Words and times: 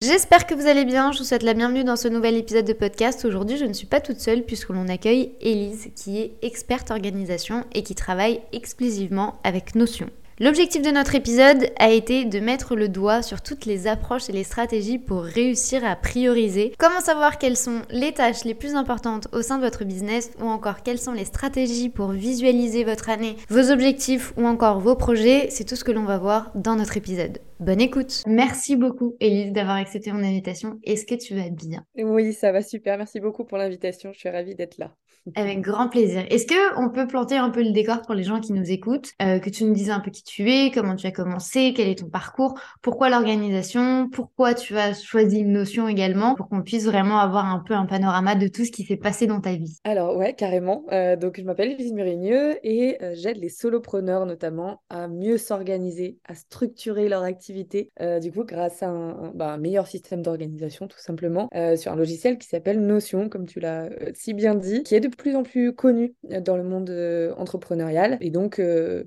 J'espère 0.00 0.46
que 0.46 0.54
vous 0.54 0.68
allez 0.68 0.84
bien, 0.84 1.10
je 1.10 1.18
vous 1.18 1.24
souhaite 1.24 1.42
la 1.42 1.54
bienvenue 1.54 1.82
dans 1.82 1.96
ce 1.96 2.06
nouvel 2.06 2.36
épisode 2.36 2.64
de 2.64 2.72
podcast. 2.72 3.24
Aujourd'hui 3.24 3.56
je 3.56 3.64
ne 3.64 3.72
suis 3.72 3.88
pas 3.88 4.00
toute 4.00 4.20
seule 4.20 4.44
puisque 4.44 4.68
l'on 4.68 4.86
accueille 4.86 5.32
Elise 5.40 5.88
qui 5.96 6.20
est 6.20 6.34
experte 6.40 6.92
organisation 6.92 7.64
et 7.74 7.82
qui 7.82 7.96
travaille 7.96 8.40
exclusivement 8.52 9.40
avec 9.42 9.74
Notion. 9.74 10.08
L'objectif 10.40 10.82
de 10.82 10.92
notre 10.92 11.16
épisode 11.16 11.66
a 11.80 11.90
été 11.90 12.24
de 12.24 12.38
mettre 12.38 12.76
le 12.76 12.88
doigt 12.88 13.22
sur 13.22 13.42
toutes 13.42 13.66
les 13.66 13.88
approches 13.88 14.28
et 14.28 14.32
les 14.32 14.44
stratégies 14.44 15.00
pour 15.00 15.22
réussir 15.22 15.84
à 15.84 15.96
prioriser. 15.96 16.74
Comment 16.78 17.00
savoir 17.00 17.38
quelles 17.38 17.56
sont 17.56 17.82
les 17.90 18.12
tâches 18.12 18.44
les 18.44 18.54
plus 18.54 18.76
importantes 18.76 19.26
au 19.32 19.42
sein 19.42 19.58
de 19.58 19.64
votre 19.64 19.84
business 19.84 20.30
ou 20.40 20.44
encore 20.44 20.84
quelles 20.84 21.00
sont 21.00 21.10
les 21.10 21.24
stratégies 21.24 21.88
pour 21.88 22.12
visualiser 22.12 22.84
votre 22.84 23.10
année, 23.10 23.34
vos 23.48 23.72
objectifs 23.72 24.32
ou 24.36 24.46
encore 24.46 24.78
vos 24.78 24.94
projets? 24.94 25.48
C'est 25.50 25.64
tout 25.64 25.74
ce 25.74 25.82
que 25.82 25.90
l'on 25.90 26.04
va 26.04 26.18
voir 26.18 26.52
dans 26.54 26.76
notre 26.76 26.96
épisode. 26.96 27.40
Bonne 27.58 27.80
écoute. 27.80 28.22
Merci 28.28 28.76
beaucoup 28.76 29.16
Elise 29.18 29.52
d'avoir 29.52 29.74
accepté 29.74 30.12
mon 30.12 30.22
invitation. 30.22 30.78
Est-ce 30.84 31.04
que 31.04 31.16
tu 31.16 31.34
vas 31.34 31.48
bien? 31.50 31.84
Oui, 31.96 32.32
ça 32.32 32.52
va 32.52 32.62
super. 32.62 32.96
Merci 32.96 33.18
beaucoup 33.18 33.44
pour 33.44 33.58
l'invitation. 33.58 34.12
Je 34.12 34.20
suis 34.20 34.28
ravie 34.28 34.54
d'être 34.54 34.78
là. 34.78 34.94
Avec 35.34 35.60
grand 35.60 35.88
plaisir. 35.88 36.24
Est-ce 36.30 36.46
que 36.46 36.80
on 36.80 36.90
peut 36.90 37.06
planter 37.06 37.36
un 37.36 37.50
peu 37.50 37.62
le 37.62 37.72
décor 37.72 38.02
pour 38.02 38.14
les 38.14 38.22
gens 38.22 38.40
qui 38.40 38.52
nous 38.52 38.70
écoutent, 38.70 39.10
euh, 39.22 39.38
que 39.38 39.50
tu 39.50 39.64
nous 39.64 39.74
dises 39.74 39.90
un 39.90 40.00
peu 40.00 40.10
qui 40.10 40.22
tu 40.22 40.50
es, 40.50 40.70
comment 40.70 40.96
tu 40.96 41.06
as 41.06 41.10
commencé, 41.10 41.74
quel 41.76 41.88
est 41.88 41.98
ton 41.98 42.08
parcours, 42.08 42.58
pourquoi 42.82 43.10
l'organisation, 43.10 44.08
pourquoi 44.10 44.54
tu 44.54 44.76
as 44.76 44.94
choisi 44.94 45.40
une 45.40 45.52
notion 45.52 45.88
également, 45.88 46.34
pour 46.34 46.48
qu'on 46.48 46.62
puisse 46.62 46.86
vraiment 46.86 47.18
avoir 47.18 47.46
un 47.46 47.62
peu 47.66 47.74
un 47.74 47.86
panorama 47.86 48.34
de 48.34 48.48
tout 48.48 48.64
ce 48.64 48.70
qui 48.70 48.84
s'est 48.84 48.96
passé 48.96 49.26
dans 49.26 49.40
ta 49.40 49.54
vie? 49.54 49.78
Alors 49.84 50.16
ouais, 50.16 50.34
carrément. 50.34 50.84
Euh, 50.92 51.16
donc 51.16 51.38
je 51.38 51.44
m'appelle 51.44 51.72
Elise 51.72 51.92
Murigneux 51.92 52.58
et 52.62 52.96
euh, 53.02 53.12
j'aide 53.14 53.36
les 53.36 53.50
solopreneurs 53.50 54.26
notamment 54.26 54.80
à 54.88 55.08
mieux 55.08 55.36
s'organiser, 55.36 56.18
à 56.26 56.34
structurer 56.34 57.08
leur 57.08 57.22
activité, 57.22 57.90
du 58.22 58.32
coup 58.32 58.44
grâce 58.44 58.82
à 58.82 58.88
un, 58.88 59.32
bah, 59.34 59.52
un 59.52 59.58
meilleur 59.58 59.86
système 59.86 60.22
d'organisation 60.22 60.86
tout 60.86 60.98
simplement 60.98 61.48
sur 61.76 61.92
un 61.92 61.96
logiciel 61.96 62.38
qui 62.38 62.48
s'appelle 62.48 62.80
Notion, 62.80 63.28
comme 63.28 63.46
tu 63.46 63.60
l'as 63.60 63.88
si 64.14 64.34
bien 64.34 64.54
dit, 64.54 64.82
qui 64.82 64.94
est 64.94 65.00
de 65.00 65.07
plus 65.16 65.34
en 65.36 65.42
plus 65.42 65.74
connu 65.74 66.14
dans 66.22 66.56
le 66.56 66.64
monde 66.64 66.90
entrepreneurial. 67.36 68.18
Et 68.20 68.30
donc 68.30 68.60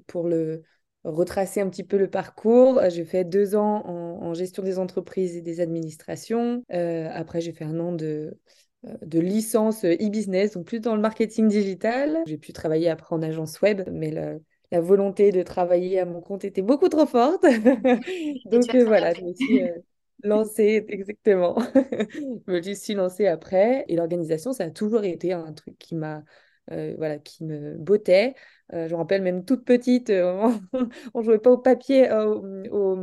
pour 0.08 0.28
le 0.28 0.64
retracer 1.04 1.62
un 1.62 1.70
petit 1.70 1.84
peu 1.84 1.98
le 1.98 2.10
parcours. 2.10 2.80
Euh, 2.80 2.90
j'ai 2.90 3.06
fait 3.06 3.24
deux 3.24 3.56
ans 3.56 3.84
en, 3.86 4.34
gestion 4.34 4.64
des 4.64 4.80
entreprises 4.80 5.36
et 5.36 5.42
des 5.42 5.60
administrations. 5.60 6.64
Euh, 6.74 7.10
après, 7.12 7.42
j'ai 7.42 7.52
fait 7.52 7.66
un 7.66 7.80
an 7.80 7.92
de, 7.92 8.38
euh, 8.86 8.96
de 9.06 9.20
licence 9.20 9.84
e-business, 9.84 10.54
donc 10.54 10.66
plus 10.66 10.80
dans 10.80 10.96
le 10.96 11.02
marketing 11.02 11.48
digital. 11.48 12.20
J'ai 12.26 12.38
pu 12.38 12.54
travailler 12.54 12.90
après 12.90 13.14
en 13.16 13.22
agence 13.22 13.60
web, 13.62 13.82
mais 13.92 14.12
la 14.72 14.80
volonté 14.80 15.32
de 15.32 15.44
travailler 15.44 16.00
à 16.00 16.06
mon 16.06 16.22
compte 16.22 16.46
était 16.46 16.62
beaucoup 16.62 16.88
trop 16.88 17.06
forte. 17.06 17.44
donc 18.46 18.74
voilà, 18.86 19.14
je 19.14 19.22
me 19.22 19.34
suis 19.34 19.62
lancée, 20.24 20.86
exactement. 20.88 21.58
je 22.48 22.52
me 22.52 22.74
suis 22.74 22.94
lancée 22.94 23.28
après. 23.28 23.86
Et 23.88 23.96
l'organisation, 23.96 24.54
ça 24.54 24.66
a 24.66 24.72
toujours 24.72 25.04
été 25.04 25.34
un 25.34 25.54
truc 25.54 25.78
qui 25.78 25.96
m'a 25.96 26.24
euh, 26.72 26.94
voilà, 26.98 27.18
qui 27.20 27.44
me 27.44 27.76
bottait. 27.78 28.36
Euh, 28.74 28.88
je 28.88 28.94
me 28.94 28.98
rappelle 28.98 29.22
même 29.22 29.44
toute 29.46 29.66
petite, 29.66 30.10
euh, 30.10 30.50
on 31.14 31.22
jouait 31.22 31.40
pas 31.40 31.52
au 31.52 31.58
papier, 31.58 32.10
au, 32.12 32.98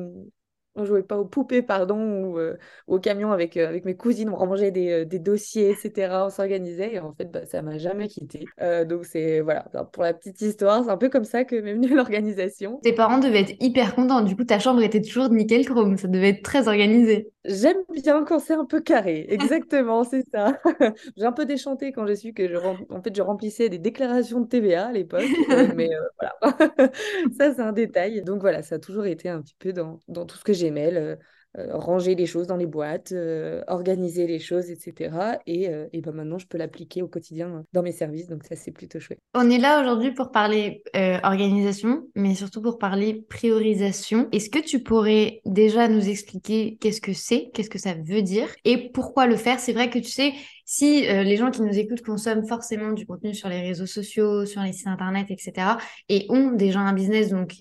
on 0.79 0.85
jouait 0.85 1.03
pas 1.03 1.19
aux 1.19 1.25
poupées, 1.25 1.63
pardon, 1.63 2.25
ou 2.25 2.39
au 2.87 2.99
camion 2.99 3.33
avec, 3.33 3.57
avec 3.57 3.85
mes 3.85 3.97
cousines, 3.97 4.29
on 4.29 4.37
rangeait 4.37 4.71
des, 4.71 5.05
des 5.05 5.19
dossiers, 5.19 5.71
etc. 5.71 6.25
On 6.27 6.31
s'organisait 6.31 6.95
et 6.95 7.01
en 7.01 7.13
fait, 7.13 7.31
bah, 7.31 7.47
ça 7.47 7.63
m'a 7.63 7.79
jamais 7.79 8.09
quitté. 8.09 8.47
donc 8.87 9.05
c'est 9.05 9.41
voilà, 9.41 9.63
pour 9.93 10.03
la 10.03 10.15
petite 10.15 10.41
histoire, 10.41 10.85
c'est 10.85 10.91
un 10.91 10.97
peu 10.97 11.09
comme 11.09 11.25
ça 11.25 11.45
que 11.45 11.57
m'est 11.57 11.75
venue 11.75 11.89
l'organisation. 11.95 12.79
Tes 12.83 12.93
parents 12.93 13.19
devaient 13.19 13.41
être 13.41 13.57
hyper 13.61 13.95
contents. 13.95 14.23
Du 14.23 14.37
coup, 14.37 14.45
ta 14.45 14.59
chambre 14.59 14.83
était 14.83 15.01
toujours 15.01 15.29
nickel 15.31 15.67
chrome, 15.67 15.97
ça 15.97 16.09
devait 16.09 16.31
être 16.31 16.43
très 16.43 16.69
organisé. 16.69 17.31
J'aime 17.45 17.79
bien 17.95 18.25
quand 18.25 18.39
c'est 18.39 18.55
un 18.55 18.65
peu 18.67 18.81
carré, 18.81 19.27
exactement, 19.31 20.05
c'est 20.05 20.25
ça. 20.33 20.59
J'ai 21.17 21.25
un 21.25 21.33
peu 21.33 21.47
déchanté 21.47 21.93
quand 21.93 22.07
j'ai 22.07 22.17
su 22.17 22.33
que 22.35 22.47
je, 22.47 22.57
en 22.57 23.03
fait, 23.03 23.15
je 23.17 23.23
remplissais 23.23 23.69
des 23.69 23.79
déclarations 23.79 24.41
de 24.41 24.47
TVA 24.47 24.89
à 24.89 24.93
l'époque, 24.93 25.31
mais 25.77 25.89
voilà, 26.21 26.59
ça 27.39 27.55
c'est 27.55 27.63
un 27.63 27.73
détail. 27.73 28.23
Donc 28.23 28.41
voilà, 28.41 28.63
ça 28.63 28.75
a 28.77 28.79
toujours 28.79 29.07
été 29.07 29.29
un 29.29 29.41
petit 29.41 29.57
peu 29.59 29.73
dans, 29.73 29.99
dans 30.09 30.27
tout 30.27 30.37
ce 30.37 30.45
que 30.45 30.53
j'aimais, 30.53 30.68
le, 30.71 31.19
euh, 31.57 31.77
ranger 31.79 32.15
les 32.15 32.27
choses 32.27 32.47
dans 32.47 32.57
les 32.57 32.67
boîtes, 32.67 33.13
euh, 33.13 33.63
organiser 33.69 34.27
les 34.27 34.39
choses, 34.39 34.71
etc. 34.71 35.39
Et, 35.47 35.71
euh, 35.71 35.87
et 35.95 36.03
ben 36.03 36.13
maintenant, 36.13 36.39
je 36.39 36.47
peux 36.47 36.59
l'appliquer 36.59 37.01
au 37.01 37.09
quotidien 37.09 37.65
dans 37.73 37.83
mes 37.83 37.93
services. 37.93 38.29
Donc 38.29 38.45
ça, 38.45 38.55
c'est 38.55 38.71
plutôt 38.71 39.01
chouette. 39.01 39.19
On 39.35 39.49
est 39.49 39.59
là 39.59 39.81
aujourd'hui 39.81 40.13
pour 40.13 40.31
parler 40.31 40.83
organisation, 41.23 42.07
mais 42.15 42.35
surtout 42.35 42.61
pour 42.61 42.79
parler 42.79 43.25
priorisation. 43.31 44.29
Est-ce 44.31 44.51
que 44.51 44.59
tu 44.59 44.83
pourrais 44.83 45.41
déjà 45.47 45.89
nous 45.89 46.09
expliquer 46.09 46.77
qu'est-ce 46.81 47.01
que 47.01 47.15
c'est, 47.15 47.51
qu'est-ce 47.55 47.71
que 47.71 47.79
ça 47.79 47.95
veut 47.95 48.23
dire 48.23 48.49
et 48.65 48.91
pourquoi 48.91 49.27
le 49.27 49.37
faire? 49.37 49.59
C'est 49.59 49.73
vrai 49.73 49.89
que 49.91 49.99
tu 49.99 50.11
sais, 50.11 50.35
si 50.65 51.03
les 51.03 51.37
gens 51.37 51.51
qui 51.51 51.63
nous 51.63 51.79
écoutent 51.79 52.05
consomment 52.05 52.47
forcément 52.47 52.93
du 52.93 53.07
contenu 53.07 53.35
sur 53.35 53.49
les 53.49 53.61
réseaux 53.61 53.87
sociaux, 53.87 54.45
sur 54.45 54.63
les 54.63 54.73
sites 54.73 54.87
internet, 54.87 55.29
etc., 55.31 55.77
et 56.09 56.27
ont 56.29 56.53
déjà 56.53 56.81
un 56.81 56.93
business, 56.93 57.31
donc 57.31 57.55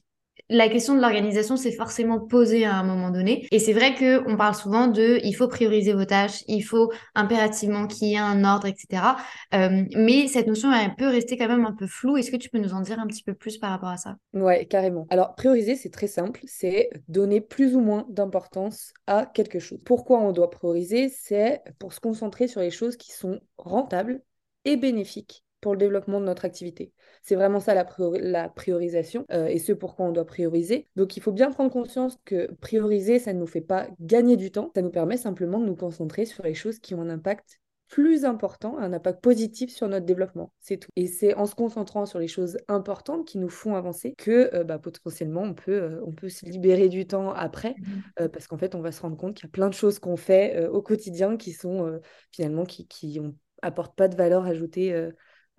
la 0.50 0.69
question 0.69 0.96
de 0.96 1.02
l'organisation 1.02 1.58
s'est 1.58 1.72
forcément 1.72 2.19
posée 2.19 2.66
à 2.66 2.75
un 2.75 2.84
moment 2.84 3.09
donné. 3.09 3.47
Et 3.52 3.59
c'est 3.59 3.74
vrai 3.74 3.96
que 3.96 4.28
on 4.30 4.38
parle 4.38 4.56
souvent 4.56 4.88
de 4.88 5.19
il 5.24 5.34
faut 5.34 5.47
prioriser 5.47 5.94
vos 5.94 6.06
tâches, 6.06 6.44
il 6.47 6.62
faut 6.62 6.91
impérativement 7.16 7.88
qu'il 7.88 8.09
y 8.09 8.13
ait 8.13 8.18
un 8.18 8.44
ordre, 8.44 8.68
etc. 8.68 9.18
Euh, 9.53 9.84
mais 9.96 10.28
cette 10.28 10.47
notion 10.47 10.72
elle 10.72 10.96
peut 10.96 11.08
rester 11.08 11.38
quand 11.38 11.47
même 11.47 11.66
un 11.66 11.74
peu 11.74 11.88
floue. 11.88 12.18
Est-ce 12.18 12.31
que 12.31 12.38
tu 12.38 12.50
peux 12.50 12.59
nous 12.59 12.74
en 12.74 12.81
dire 12.81 13.00
un 13.00 13.08
petit 13.08 13.24
peu 13.24 13.34
plus 13.34 13.58
par 13.58 13.72
rapport 13.72 13.90
à 13.90 13.97
ça? 13.97 14.16
Ouais, 14.34 14.66
carrément. 14.66 15.06
Alors 15.09 15.35
prioriser, 15.35 15.75
c'est 15.75 15.90
très 15.90 16.08
simple, 16.08 16.41
c'est 16.46 16.90
donner 17.08 17.41
plus 17.41 17.75
ou 17.75 17.81
moins 17.81 18.06
d'importance 18.09 18.94
à 19.06 19.25
quelque 19.25 19.59
chose. 19.59 19.79
Pourquoi 19.85 20.19
on 20.19 20.31
doit 20.31 20.50
prioriser? 20.50 21.09
C'est 21.09 21.62
pour 21.79 21.94
se 21.94 22.00
concentrer 22.00 22.47
sur 22.47 22.62
les 22.62 22.72
choses 22.72 22.97
qui 22.97 23.12
sont 23.12 23.40
rentables 23.58 24.22
et 24.66 24.78
bénéfiques 24.78 25.44
pour 25.62 25.73
le 25.73 25.78
développement 25.78 26.19
de 26.19 26.25
notre 26.25 26.45
activité. 26.45 26.91
C'est 27.23 27.35
vraiment 27.35 27.59
ça 27.59 27.73
la, 27.73 27.85
la 28.19 28.50
priorisation 28.50 29.25
euh, 29.31 29.47
et 29.47 29.59
ce 29.59 29.73
pourquoi 29.73 30.06
on 30.06 30.12
doit 30.12 30.25
prioriser. 30.25 30.88
Donc 30.95 31.18
il 31.18 31.23
faut 31.23 31.31
bien 31.31 31.51
prendre 31.51 31.72
conscience 31.72 32.18
que 32.25 32.51
prioriser, 32.62 33.19
ça 33.19 33.34
ne 33.34 33.40
nous 33.40 33.47
fait 33.47 33.62
pas 33.62 33.88
gagner 34.00 34.38
du 34.38 34.51
temps, 34.51 34.72
ça 34.75 34.81
nous 34.81 34.91
permet 34.91 35.17
simplement 35.17 35.59
de 35.59 35.66
nous 35.66 35.75
concentrer 35.75 36.25
sur 36.25 36.44
les 36.44 36.53
choses 36.53 36.79
qui 36.79 36.94
ont 36.96 37.01
un 37.01 37.09
impact 37.09 37.59
plus 37.90 38.25
important, 38.25 38.78
un 38.79 38.91
impact 38.91 39.23
positif 39.23 39.73
sur 39.73 39.88
notre 39.88 40.06
développement. 40.06 40.51
C'est 40.59 40.75
tout. 40.75 40.90
Et 40.97 41.07
c'est 41.07 41.34
en 41.35 41.46
se 41.46 41.56
concentrant 41.56 42.06
sur 42.06 42.19
les 42.19 42.28
choses 42.28 42.57
importantes 42.67 43.25
qui 43.25 43.38
nous 43.38 43.47
font 43.47 43.75
avancer 43.75 44.13
que 44.17 44.53
euh, 44.53 44.66
bah, 44.66 44.78
potentiellement 44.78 45.44
on 45.44 45.53
peut, 45.53 45.72
euh, 45.72 46.01
on 46.06 46.12
peut 46.12 46.28
se 46.28 46.46
libérer 46.46 46.90
du 46.90 47.07
temps 47.07 47.31
après 47.31 47.75
mmh. 47.79 48.28
parce 48.28 48.46
qu'en 48.46 48.57
fait 48.57 48.75
on 48.75 48.81
va 48.81 48.91
se 48.91 49.01
rendre 49.01 49.16
compte 49.16 49.35
qu'il 49.35 49.46
y 49.46 49.50
a 49.50 49.51
plein 49.51 49.69
de 49.69 49.73
choses 49.73 50.00
qu'on 50.00 50.17
fait 50.17 50.67
au 50.67 50.81
quotidien 50.81 51.38
qui 51.38 51.53
sont 51.53 52.00
finalement 52.31 52.66
qui, 52.66 52.88
qui 52.88 53.19
ont, 53.22 53.34
apportent 53.62 53.96
pas 53.96 54.07
de 54.07 54.16
valeur 54.16 54.46
ajoutée 54.46 55.09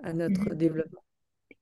à 0.03 0.13
notre 0.13 0.55
mmh. 0.55 0.57
développement. 0.57 1.05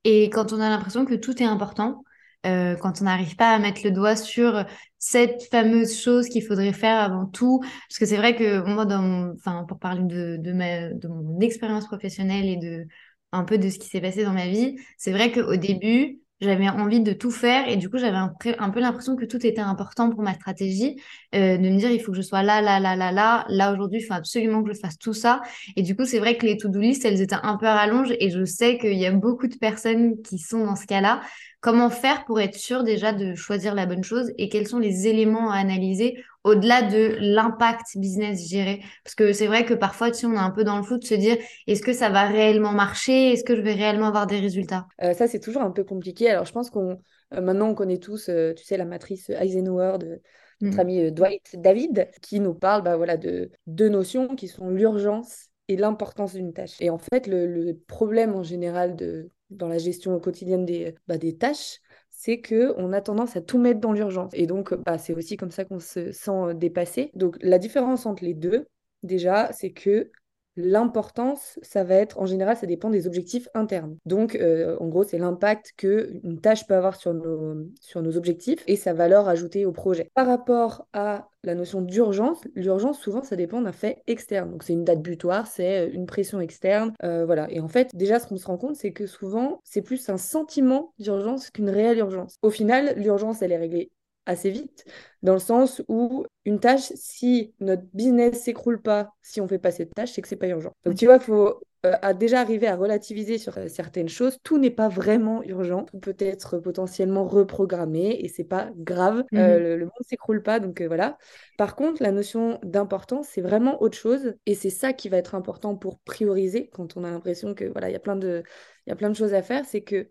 Et 0.05 0.31
quand 0.31 0.53
on 0.53 0.61
a 0.61 0.69
l'impression 0.69 1.05
que 1.05 1.15
tout 1.15 1.43
est 1.43 1.47
important, 1.47 2.05
euh, 2.47 2.77
quand 2.77 3.01
on 3.01 3.05
n'arrive 3.05 3.35
pas 3.35 3.55
à 3.55 3.59
mettre 3.59 3.81
le 3.85 3.91
doigt 3.91 4.15
sur 4.15 4.65
cette 4.99 5.43
fameuse 5.51 5.99
chose 5.99 6.29
qu'il 6.29 6.45
faudrait 6.45 6.73
faire 6.73 7.01
avant 7.01 7.27
tout, 7.27 7.61
parce 7.61 7.99
que 7.99 8.07
c'est 8.07 8.17
vrai 8.17 8.37
que 8.37 8.63
moi, 8.63 8.87
dans 8.87 9.33
enfin, 9.35 9.65
pour 9.69 9.79
parler 9.79 10.05
de, 10.05 10.37
de, 10.37 10.53
ma, 10.53 10.91
de 10.91 11.09
mon 11.09 11.41
expérience 11.41 11.87
professionnelle 11.87 12.47
et 12.47 12.57
de 12.57 12.87
un 13.33 13.45
peu 13.45 13.59
de 13.59 13.69
ce 13.69 13.79
qui 13.79 13.89
s'est 13.89 14.01
passé 14.01 14.25
dans 14.25 14.33
ma 14.33 14.47
vie, 14.47 14.77
c'est 14.97 15.13
vrai 15.13 15.33
qu'au 15.33 15.57
début, 15.57 16.21
j'avais 16.41 16.69
envie 16.69 17.01
de 17.01 17.13
tout 17.13 17.31
faire 17.31 17.69
et 17.69 17.77
du 17.77 17.89
coup 17.89 17.99
j'avais 17.99 18.17
un, 18.17 18.71
peu 18.71 18.81
l'impression 18.81 19.17
que 19.17 19.25
tout 19.25 19.45
était 19.47 19.61
important 19.61 20.11
pour 20.11 20.23
ma 20.23 20.35
stratégie 20.35 21.01
euh, 21.35 21.57
de 21.57 21.69
me 21.69 21.79
dire 21.79 21.91
il 21.91 22.01
faut 22.01 22.13
que 22.13 22.17
je 22.19 22.23
sois 22.23 22.43
là 22.43 22.61
là 22.61 22.79
là 22.79 22.95
là 22.95 23.11
là 23.11 23.47
là 23.49 23.73
aujourd'hui 23.73 24.01
il 24.01 24.05
faut 24.05 24.15
absolument 24.15 24.63
que 24.63 24.73
je 24.73 24.79
fasse 24.79 24.99
tout 24.99 25.15
ça. 25.15 25.41
Et 25.77 25.83
du 25.83 25.97
coup 25.97 26.05
c'est 26.05 26.19
vrai 26.19 26.37
que 26.37 26.45
les 26.45 26.57
to-do 26.57 26.81
list 26.81 27.05
elles 27.05 27.23
étaient 27.23 27.37
un 27.43 27.57
peu 27.57 27.67
à 27.67 27.75
rallonge 27.75 28.13
et 28.21 28.31
je 28.31 28.45
sais 28.45 28.79
qu'il 28.79 28.99
y 28.99 29.07
a 29.07 29.13
beaucoup 29.13 29.47
de 29.47 29.57
personnes 29.57 30.21
qui 30.23 30.39
sont 30.39 30.65
dans 30.65 30.77
ce 30.77 30.87
cas-là 30.87 31.23
comment 31.67 31.91
faire 31.91 32.25
pour 32.27 32.41
être 32.41 32.55
sûr 32.55 32.85
déjà 32.85 33.13
de 33.13 33.35
choisir 33.35 33.75
la 33.75 33.87
bonne 33.87 34.05
chose 34.05 34.33
et 34.39 34.49
quels 34.49 34.69
sont 34.69 34.79
les 34.79 35.09
éléments 35.09 35.51
à 35.51 35.57
analyser 35.57 36.23
au-delà 36.45 36.83
de 36.83 37.17
l'impact 37.19 37.97
business 37.97 38.49
géré? 38.49 38.85
Parce 39.03 39.17
que 39.17 39.33
c'est 39.33 39.49
vrai 39.49 39.65
que 39.65 39.75
parfois, 39.75 40.13
tu 40.13 40.19
sais, 40.19 40.27
on 40.27 40.35
est 40.35 40.39
un 40.39 40.53
peu 40.53 40.63
dans 40.63 40.77
le 40.77 40.85
flou 40.85 40.97
de 40.97 41.05
se 41.05 41.15
dire, 41.15 41.37
est-ce 41.67 41.83
que 41.83 41.93
ça 41.93 42.09
va 42.09 42.29
réellement 42.29 42.71
marcher? 42.71 43.33
Est-ce 43.33 43.43
que 43.43 43.57
je 43.57 43.63
vais 43.63 43.73
réellement 43.73 44.07
avoir 44.07 44.29
des 44.29 44.39
résultats? 44.39 44.87
Euh, 45.03 45.13
Ça, 45.13 45.27
c'est 45.27 45.41
toujours 45.41 45.63
un 45.63 45.73
peu 45.73 45.83
compliqué. 45.83 46.31
Alors, 46.31 46.45
je 46.45 46.53
pense 46.53 46.71
qu'on 46.71 47.01
euh, 47.35 47.41
maintenant, 47.41 47.71
on 47.71 47.75
connaît 47.75 47.99
tous, 47.99 48.29
euh, 48.29 48.55
tu 48.55 48.63
sais, 48.63 48.77
la 48.77 48.85
matrice 48.85 49.29
Eisenhower 49.31 49.99
de 49.99 50.23
notre 50.61 50.77
mm. 50.77 50.81
ami 50.81 51.11
Dwight 51.11 51.57
David, 51.61 52.09
qui 52.23 52.39
nous 52.39 52.55
parle 52.55 52.83
bah, 52.85 52.97
voilà, 52.97 53.17
de 53.17 53.51
deux 53.67 53.89
notions 53.89 54.37
qui 54.37 54.47
sont 54.47 54.71
l'urgence 54.71 55.49
et 55.67 55.77
l'importance 55.77 56.35
d'une 56.35 56.53
tâche. 56.53 56.77
Et 56.79 56.91
en 56.91 56.99
fait, 56.99 57.27
le, 57.27 57.73
problème 57.89 58.37
en 58.37 58.45
général 58.45 58.95
de, 58.95 59.31
dans 59.51 59.69
la 59.69 59.79
gestion 59.79 60.19
quotidienne 60.21 60.65
des, 60.65 60.95
bah, 61.09 61.19
des 61.19 61.37
tâches, 61.37 61.81
c'est 62.11 62.41
que 62.41 62.75
on 62.79 62.93
a 62.93 63.01
tendance 63.01 63.37
à 63.37 63.41
tout 63.41 63.59
mettre 63.59 63.81
dans 63.81 63.93
l'urgence. 63.93 64.33
Et 64.35 64.47
donc, 64.47 64.75
bah, 64.75 64.99
c'est 64.99 65.15
aussi 65.15 65.37
comme 65.37 65.51
ça 65.51 65.65
qu'on 65.65 65.81
se 65.81 66.13
sent 66.13 66.55
dépassé. 66.55 67.11
Donc, 67.15 67.37
la 67.41 67.59
différence 67.59 68.07
entre 68.07 68.25
les 68.25 68.35
deux, 68.35 68.67
déjà, 69.03 69.53
c'est 69.53 69.73
que 69.73 70.11
L'importance, 70.57 71.59
ça 71.63 71.85
va 71.85 71.97
être, 71.97 72.19
en 72.19 72.27
général, 72.27 72.57
ça 72.57 72.67
dépend 72.67 72.89
des 72.89 73.07
objectifs 73.07 73.49
internes. 73.55 73.99
Donc, 74.07 74.35
euh, 74.37 74.77
en 74.81 74.89
gros, 74.89 75.05
c'est 75.05 75.19
l'impact 75.19 75.75
qu'une 75.77 76.41
tâche 76.41 76.67
peut 76.67 76.75
avoir 76.75 76.97
sur 76.97 77.13
nos, 77.13 77.57
sur 77.81 78.01
nos 78.03 78.17
objectifs 78.17 78.65
et 78.67 78.77
sa 78.77 78.95
valeur 78.95 79.29
ajoutée 79.29 79.67
au 79.67 79.73
projet. 79.73 80.11
Par 80.15 80.27
rapport 80.27 80.87
à 80.95 81.29
la 81.45 81.55
notion 81.55 81.83
d'urgence, 81.83 82.41
l'urgence, 82.55 82.99
souvent, 82.99 83.23
ça 83.23 83.37
dépend 83.37 83.61
d'un 83.61 83.73
fait 83.73 84.03
externe. 84.07 84.51
Donc, 84.51 84.63
c'est 84.63 84.73
une 84.73 84.85
date 84.85 85.03
butoir, 85.03 85.47
c'est 85.47 85.87
euh, 85.87 85.91
une 85.93 86.07
pression 86.07 86.41
externe. 86.41 86.95
Euh, 87.05 87.27
voilà. 87.27 87.51
Et 87.51 87.61
en 87.61 87.69
fait, 87.69 87.91
déjà, 87.95 88.19
ce 88.19 88.27
qu'on 88.27 88.37
se 88.39 88.47
rend 88.47 88.57
compte, 88.57 88.77
c'est 88.77 88.93
que 88.93 89.07
souvent, 89.07 89.61
c'est 89.63 89.83
plus 89.83 90.09
un 90.09 90.19
sentiment 90.19 90.93
d'urgence 90.99 91.51
qu'une 91.51 91.69
réelle 91.71 91.99
urgence. 91.99 92.37
Au 92.43 92.51
final, 92.51 92.95
l'urgence, 92.97 93.43
elle 93.43 93.53
est 93.53 93.59
réglée 93.59 93.91
assez 94.27 94.51
vite, 94.51 94.85
dans 95.23 95.33
le 95.33 95.39
sens 95.39 95.83
où 95.89 96.25
une 96.45 96.61
tâche, 96.61 96.93
si 96.95 97.55
notre 97.61 97.85
business 97.95 98.43
s'écroule 98.43 98.83
pas, 98.83 99.15
si 99.23 99.41
on 99.41 99.49
fait 99.49 99.59
pas 99.59 99.71
cette 99.71 99.95
tâche, 99.95 100.13
c'est 100.13 100.23
que 100.23 100.29
c'est 100.29 100.37
pas 100.37 100.49
urgent. 100.49 100.73
Donc 100.85 100.97
tu 100.97 101.07
vois, 101.07 101.17
il 101.17 101.23
faut 101.23 101.61
euh, 101.87 102.13
déjà 102.15 102.41
arriver 102.41 102.67
à 102.67 102.77
relativiser 102.77 103.39
sur 103.39 103.57
euh, 103.59 103.69
certaines 103.69 104.09
choses. 104.09 104.39
Tout 104.43 104.59
n'est 104.59 104.71
pas 104.71 104.89
vraiment 104.89 105.43
urgent, 105.45 105.85
tout 105.85 105.99
peut 105.99 106.17
être 106.19 106.59
potentiellement 106.59 107.25
reprogrammé 107.25 108.19
et 108.21 108.29
c'est 108.29 108.45
pas 108.45 108.71
grave. 108.77 109.25
Euh, 109.35 109.75
mhm. 109.75 109.79
le, 109.79 109.85
monde 109.85 109.93
s'écroule 110.03 110.43
pas, 110.43 110.61
donc 110.61 110.83
voilà. 110.83 111.19
Par 111.59 111.77
contre, 111.77 112.03
la 112.03 112.13
notion 112.13 112.59
d'importance, 112.63 113.29
c'est 113.29 113.41
vraiment 113.41 113.83
autre 113.83 113.97
chose 113.97 114.35
et 114.47 114.55
c'est 114.55 114.71
ça 114.71 114.93
qui 114.93 115.09
va 115.09 115.17
être 115.17 115.35
important 115.35 115.77
pour 115.77 115.99
prioriser 116.01 116.69
quand 116.73 116.97
on 116.97 117.05
a 117.05 117.11
l'impression 117.11 117.55
que 117.55 117.65
voilà, 117.65 117.89
il 117.89 117.93
y 117.93 117.97
a 117.97 118.01
plein 118.01 118.17
de, 118.17 118.43
il 118.87 118.91
y 118.91 118.93
a 118.93 118.97
plein 118.97 119.11
de 119.11 119.17
choses 119.17 119.35
à 119.35 119.43
faire, 119.43 119.65
c'est 119.65 119.83
que 119.83 120.09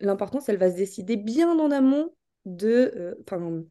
l'importance, 0.00 0.48
elle 0.48 0.56
va 0.56 0.70
se 0.70 0.76
décider 0.76 1.16
bien 1.16 1.58
en 1.58 1.72
amont 1.72 2.12
de... 2.56 2.92
Euh, 2.96 3.62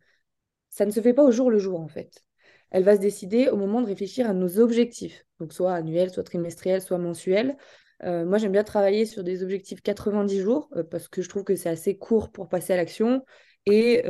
ça 0.69 0.85
ne 0.85 0.91
se 0.91 1.01
fait 1.01 1.13
pas 1.13 1.24
au 1.24 1.31
jour 1.31 1.50
le 1.50 1.59
jour, 1.59 1.79
en 1.79 1.88
fait. 1.88 2.24
Elle 2.69 2.83
va 2.83 2.95
se 2.95 3.01
décider 3.01 3.50
au 3.50 3.56
moment 3.56 3.81
de 3.81 3.88
réfléchir 3.88 4.29
à 4.29 4.33
nos 4.33 4.59
objectifs, 4.59 5.25
donc 5.39 5.53
soit 5.53 5.74
annuels, 5.74 6.09
soit 6.09 6.24
trimestriels, 6.24 6.81
soit 6.81 6.97
mensuels. 6.97 7.57
Euh, 8.03 8.25
moi, 8.25 8.38
j'aime 8.38 8.51
bien 8.51 8.63
travailler 8.63 9.06
sur 9.06 9.24
des 9.24 9.41
objectifs 9.41 9.81
90 9.81 10.41
jours 10.41 10.69
euh, 10.75 10.83
parce 10.83 11.07
que 11.07 11.21
je 11.21 11.29
trouve 11.29 11.44
que 11.44 11.56
c'est 11.56 11.69
assez 11.69 11.97
court 11.97 12.31
pour 12.31 12.50
passer 12.50 12.74
à 12.74 12.75
l'action 12.75 13.24
et 13.65 14.03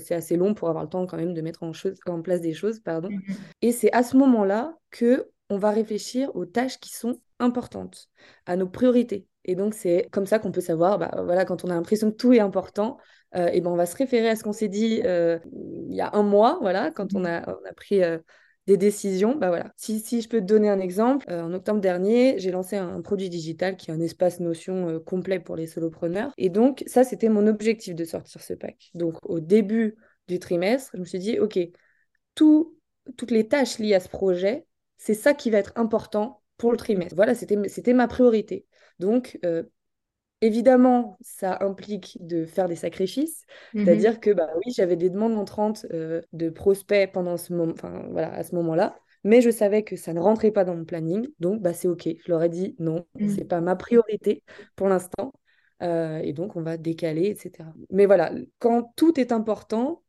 c'est 0.00 0.14
assez 0.14 0.36
long 0.36 0.54
pour 0.54 0.68
avoir 0.68 0.82
le 0.82 0.90
temps 0.90 1.06
quand 1.06 1.16
même 1.16 1.34
de 1.34 1.40
mettre 1.40 1.62
en, 1.62 1.70
en 2.06 2.22
place 2.22 2.40
des 2.40 2.52
choses. 2.52 2.80
Pardon. 2.80 3.10
Mmh 3.10 3.20
et 3.62 3.70
c'est 3.70 3.92
à 3.92 4.02
ce 4.02 4.16
moment-là 4.16 4.76
que 4.90 5.30
on 5.50 5.58
va 5.58 5.70
réfléchir 5.70 6.34
aux 6.34 6.46
tâches 6.46 6.78
qui 6.78 6.94
sont 6.94 7.20
importantes, 7.38 8.08
à 8.46 8.56
nos 8.56 8.68
priorités. 8.68 9.26
Et 9.44 9.54
donc, 9.54 9.74
c'est 9.74 10.08
comme 10.10 10.26
ça 10.26 10.38
qu'on 10.38 10.52
peut 10.52 10.60
savoir, 10.60 10.98
bah, 10.98 11.10
voilà, 11.24 11.44
quand 11.44 11.64
on 11.64 11.70
a 11.70 11.74
l'impression 11.74 12.10
que 12.10 12.16
tout 12.16 12.32
est 12.32 12.40
important, 12.40 12.98
euh, 13.36 13.48
et 13.48 13.60
ben 13.60 13.70
on 13.70 13.76
va 13.76 13.86
se 13.86 13.96
référer 13.96 14.28
à 14.28 14.36
ce 14.36 14.44
qu'on 14.44 14.52
s'est 14.52 14.68
dit 14.68 15.02
euh, 15.04 15.38
il 15.52 15.94
y 15.94 16.00
a 16.00 16.14
un 16.14 16.22
mois, 16.22 16.58
voilà, 16.60 16.90
quand 16.90 17.14
on 17.14 17.20
mmh. 17.20 17.26
a, 17.26 17.56
on 17.60 17.68
a 17.68 17.72
pris 17.74 18.02
euh, 18.02 18.18
des 18.66 18.76
décisions. 18.76 19.36
Bah 19.36 19.48
voilà. 19.48 19.72
Si, 19.76 20.00
si, 20.00 20.22
je 20.22 20.28
peux 20.28 20.40
te 20.40 20.46
donner 20.46 20.70
un 20.70 20.80
exemple, 20.80 21.30
en 21.30 21.52
octobre 21.52 21.80
dernier, 21.80 22.38
j'ai 22.38 22.50
lancé 22.50 22.76
un, 22.76 23.02
produit 23.02 23.28
digital 23.28 23.76
qui 23.76 23.90
est 23.90 23.94
un 23.94 24.00
espace 24.00 24.40
notion 24.40 25.00
complet 25.00 25.40
pour 25.40 25.56
les 25.56 25.66
solopreneurs. 25.66 26.32
Et 26.38 26.48
donc, 26.48 26.82
ça, 26.86 27.04
c'était 27.04 27.28
mon 27.28 27.46
objectif 27.46 27.94
de 27.94 28.04
sortir 28.04 28.40
ce 28.40 28.54
pack. 28.54 28.90
Donc, 28.94 29.18
au 29.28 29.40
début 29.40 29.96
du 30.28 30.38
trimestre, 30.38 30.92
je 30.94 31.00
me 31.00 31.04
suis 31.04 31.18
dit, 31.18 31.38
OK, 31.38 31.58
tout, 32.34 32.78
toutes 33.18 33.30
les 33.30 33.48
tâches 33.48 33.78
liées 33.78 33.94
à 33.94 34.00
ce 34.00 34.08
projet, 34.08 34.64
c'est 34.96 35.14
ça 35.14 35.34
qui 35.34 35.50
va 35.50 35.58
être 35.58 35.72
important 35.76 36.42
pour 36.56 36.70
le 36.70 36.76
trimestre. 36.76 37.16
Voilà, 37.16 37.34
c'était 37.34 37.94
ma 37.94 38.08
priorité. 38.08 38.66
Donc, 38.98 39.38
Évidemment, 40.44 41.16
ça 41.22 41.56
implique 41.62 42.18
de 42.20 42.44
faire 42.44 42.68
des 42.68 42.76
sacrifices, 42.76 43.46
mmh 43.72 43.82
c'est-à-dire 43.82 44.20
que 44.20 44.30
bah 44.30 44.50
oui, 44.56 44.74
j'avais 44.76 44.94
des 44.94 45.08
demandes 45.08 45.38
entrantes 45.38 45.86
euh, 45.90 46.20
de 46.34 46.50
prospects 46.50 47.10
pendant 47.14 47.38
ce 47.38 47.54
moment, 47.54 47.72
enfin 47.72 48.04
voilà, 48.10 48.30
à 48.34 48.42
ce 48.42 48.54
moment-là, 48.56 48.94
mais 49.22 49.40
je 49.40 49.48
savais 49.48 49.84
que 49.84 49.96
ça 49.96 50.12
ne 50.12 50.20
rentrait 50.20 50.50
pas 50.50 50.64
dans 50.64 50.76
mon 50.76 50.84
planning, 50.84 51.26
donc 51.40 51.62
bah 51.62 51.72
c'est 51.72 51.88
ok. 51.88 52.06
Je 52.22 52.30
leur 52.30 52.42
ai 52.42 52.50
dit 52.50 52.76
non, 52.78 53.06
ce 53.18 53.24
mmh. 53.24 53.28
c'est 53.30 53.44
pas 53.46 53.62
ma 53.62 53.74
priorité 53.74 54.42
pour 54.76 54.88
l'instant, 54.88 55.32
euh, 55.82 56.18
et 56.18 56.34
donc 56.34 56.56
on 56.56 56.62
va 56.62 56.76
décaler, 56.76 57.30
etc. 57.30 57.70
Mais 57.88 58.04
voilà, 58.04 58.30
quand 58.58 58.92
tout 58.96 59.18
est 59.18 59.32
important, 59.32 60.02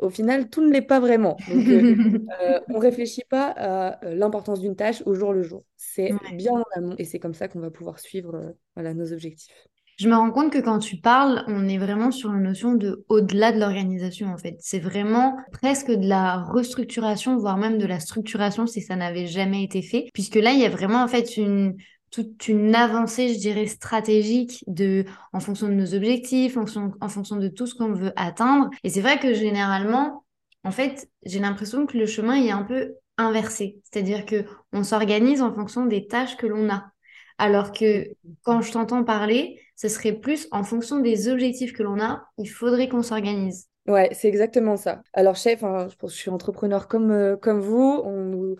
au 0.00 0.10
final, 0.10 0.50
tout 0.50 0.62
ne 0.62 0.72
l'est 0.72 0.82
pas 0.82 1.00
vraiment. 1.00 1.36
Donc, 1.48 1.66
euh, 1.68 2.60
on 2.68 2.74
ne 2.74 2.80
réfléchit 2.80 3.24
pas 3.28 3.54
à 3.56 3.98
l'importance 4.14 4.60
d'une 4.60 4.76
tâche 4.76 5.02
au 5.06 5.14
jour 5.14 5.32
le 5.32 5.42
jour. 5.42 5.64
C'est 5.76 6.12
bien 6.34 6.52
en 6.52 6.64
amont 6.74 6.94
et 6.98 7.04
c'est 7.04 7.18
comme 7.18 7.34
ça 7.34 7.48
qu'on 7.48 7.60
va 7.60 7.70
pouvoir 7.70 7.98
suivre 7.98 8.54
voilà, 8.74 8.94
nos 8.94 9.12
objectifs. 9.12 9.54
Je 10.00 10.08
me 10.08 10.14
rends 10.14 10.30
compte 10.30 10.50
que 10.50 10.58
quand 10.58 10.78
tu 10.78 10.96
parles, 10.96 11.44
on 11.46 11.68
est 11.68 11.76
vraiment 11.76 12.10
sur 12.10 12.32
une 12.32 12.44
notion 12.44 12.72
de 12.72 13.04
au-delà 13.10 13.52
de 13.52 13.60
l'organisation 13.60 14.28
en 14.28 14.38
fait. 14.38 14.56
C'est 14.58 14.78
vraiment 14.78 15.36
presque 15.52 15.90
de 15.90 16.08
la 16.08 16.38
restructuration, 16.38 17.36
voire 17.36 17.58
même 17.58 17.76
de 17.76 17.84
la 17.84 18.00
structuration 18.00 18.66
si 18.66 18.80
ça 18.80 18.96
n'avait 18.96 19.26
jamais 19.26 19.62
été 19.62 19.82
fait. 19.82 20.06
Puisque 20.14 20.36
là, 20.36 20.52
il 20.52 20.60
y 20.60 20.64
a 20.64 20.70
vraiment 20.70 21.02
en 21.02 21.06
fait 21.06 21.36
une, 21.36 21.76
toute 22.10 22.48
une 22.48 22.74
avancée, 22.74 23.32
je 23.34 23.38
dirais, 23.38 23.66
stratégique 23.66 24.64
de, 24.66 25.04
en 25.32 25.40
fonction 25.40 25.68
de 25.68 25.74
nos 25.74 25.94
objectifs, 25.94 26.56
en 26.56 26.60
fonction, 26.60 26.92
en 27.00 27.08
fonction 27.08 27.36
de 27.36 27.48
tout 27.48 27.66
ce 27.66 27.74
qu'on 27.74 27.92
veut 27.92 28.12
atteindre. 28.16 28.70
Et 28.84 28.90
c'est 28.90 29.00
vrai 29.00 29.18
que 29.18 29.32
généralement, 29.34 30.24
en 30.64 30.70
fait, 30.70 31.08
j'ai 31.24 31.38
l'impression 31.38 31.86
que 31.86 31.96
le 31.96 32.06
chemin 32.06 32.34
est 32.34 32.50
un 32.50 32.62
peu 32.62 32.94
inversé. 33.16 33.78
C'est-à-dire 33.84 34.26
que 34.26 34.44
on 34.72 34.82
s'organise 34.82 35.42
en 35.42 35.54
fonction 35.54 35.86
des 35.86 36.06
tâches 36.06 36.36
que 36.36 36.46
l'on 36.46 36.70
a. 36.70 36.90
Alors 37.38 37.72
que 37.72 38.08
quand 38.42 38.60
je 38.60 38.72
t'entends 38.72 39.04
parler, 39.04 39.60
ce 39.76 39.88
serait 39.88 40.12
plus 40.12 40.46
en 40.50 40.62
fonction 40.62 41.00
des 41.00 41.28
objectifs 41.28 41.72
que 41.72 41.82
l'on 41.82 42.00
a, 42.00 42.24
il 42.36 42.46
faudrait 42.46 42.88
qu'on 42.88 43.02
s'organise. 43.02 43.66
Ouais, 43.86 44.10
c'est 44.12 44.28
exactement 44.28 44.76
ça. 44.76 45.02
Alors, 45.14 45.36
chef, 45.36 45.64
hein, 45.64 45.88
je 45.90 45.96
pense 45.96 46.10
que 46.10 46.16
je 46.16 46.20
suis 46.20 46.30
entrepreneur 46.30 46.86
comme, 46.86 47.10
euh, 47.10 47.36
comme 47.36 47.60
vous. 47.60 48.02
On 48.04 48.24
nous, 48.24 48.56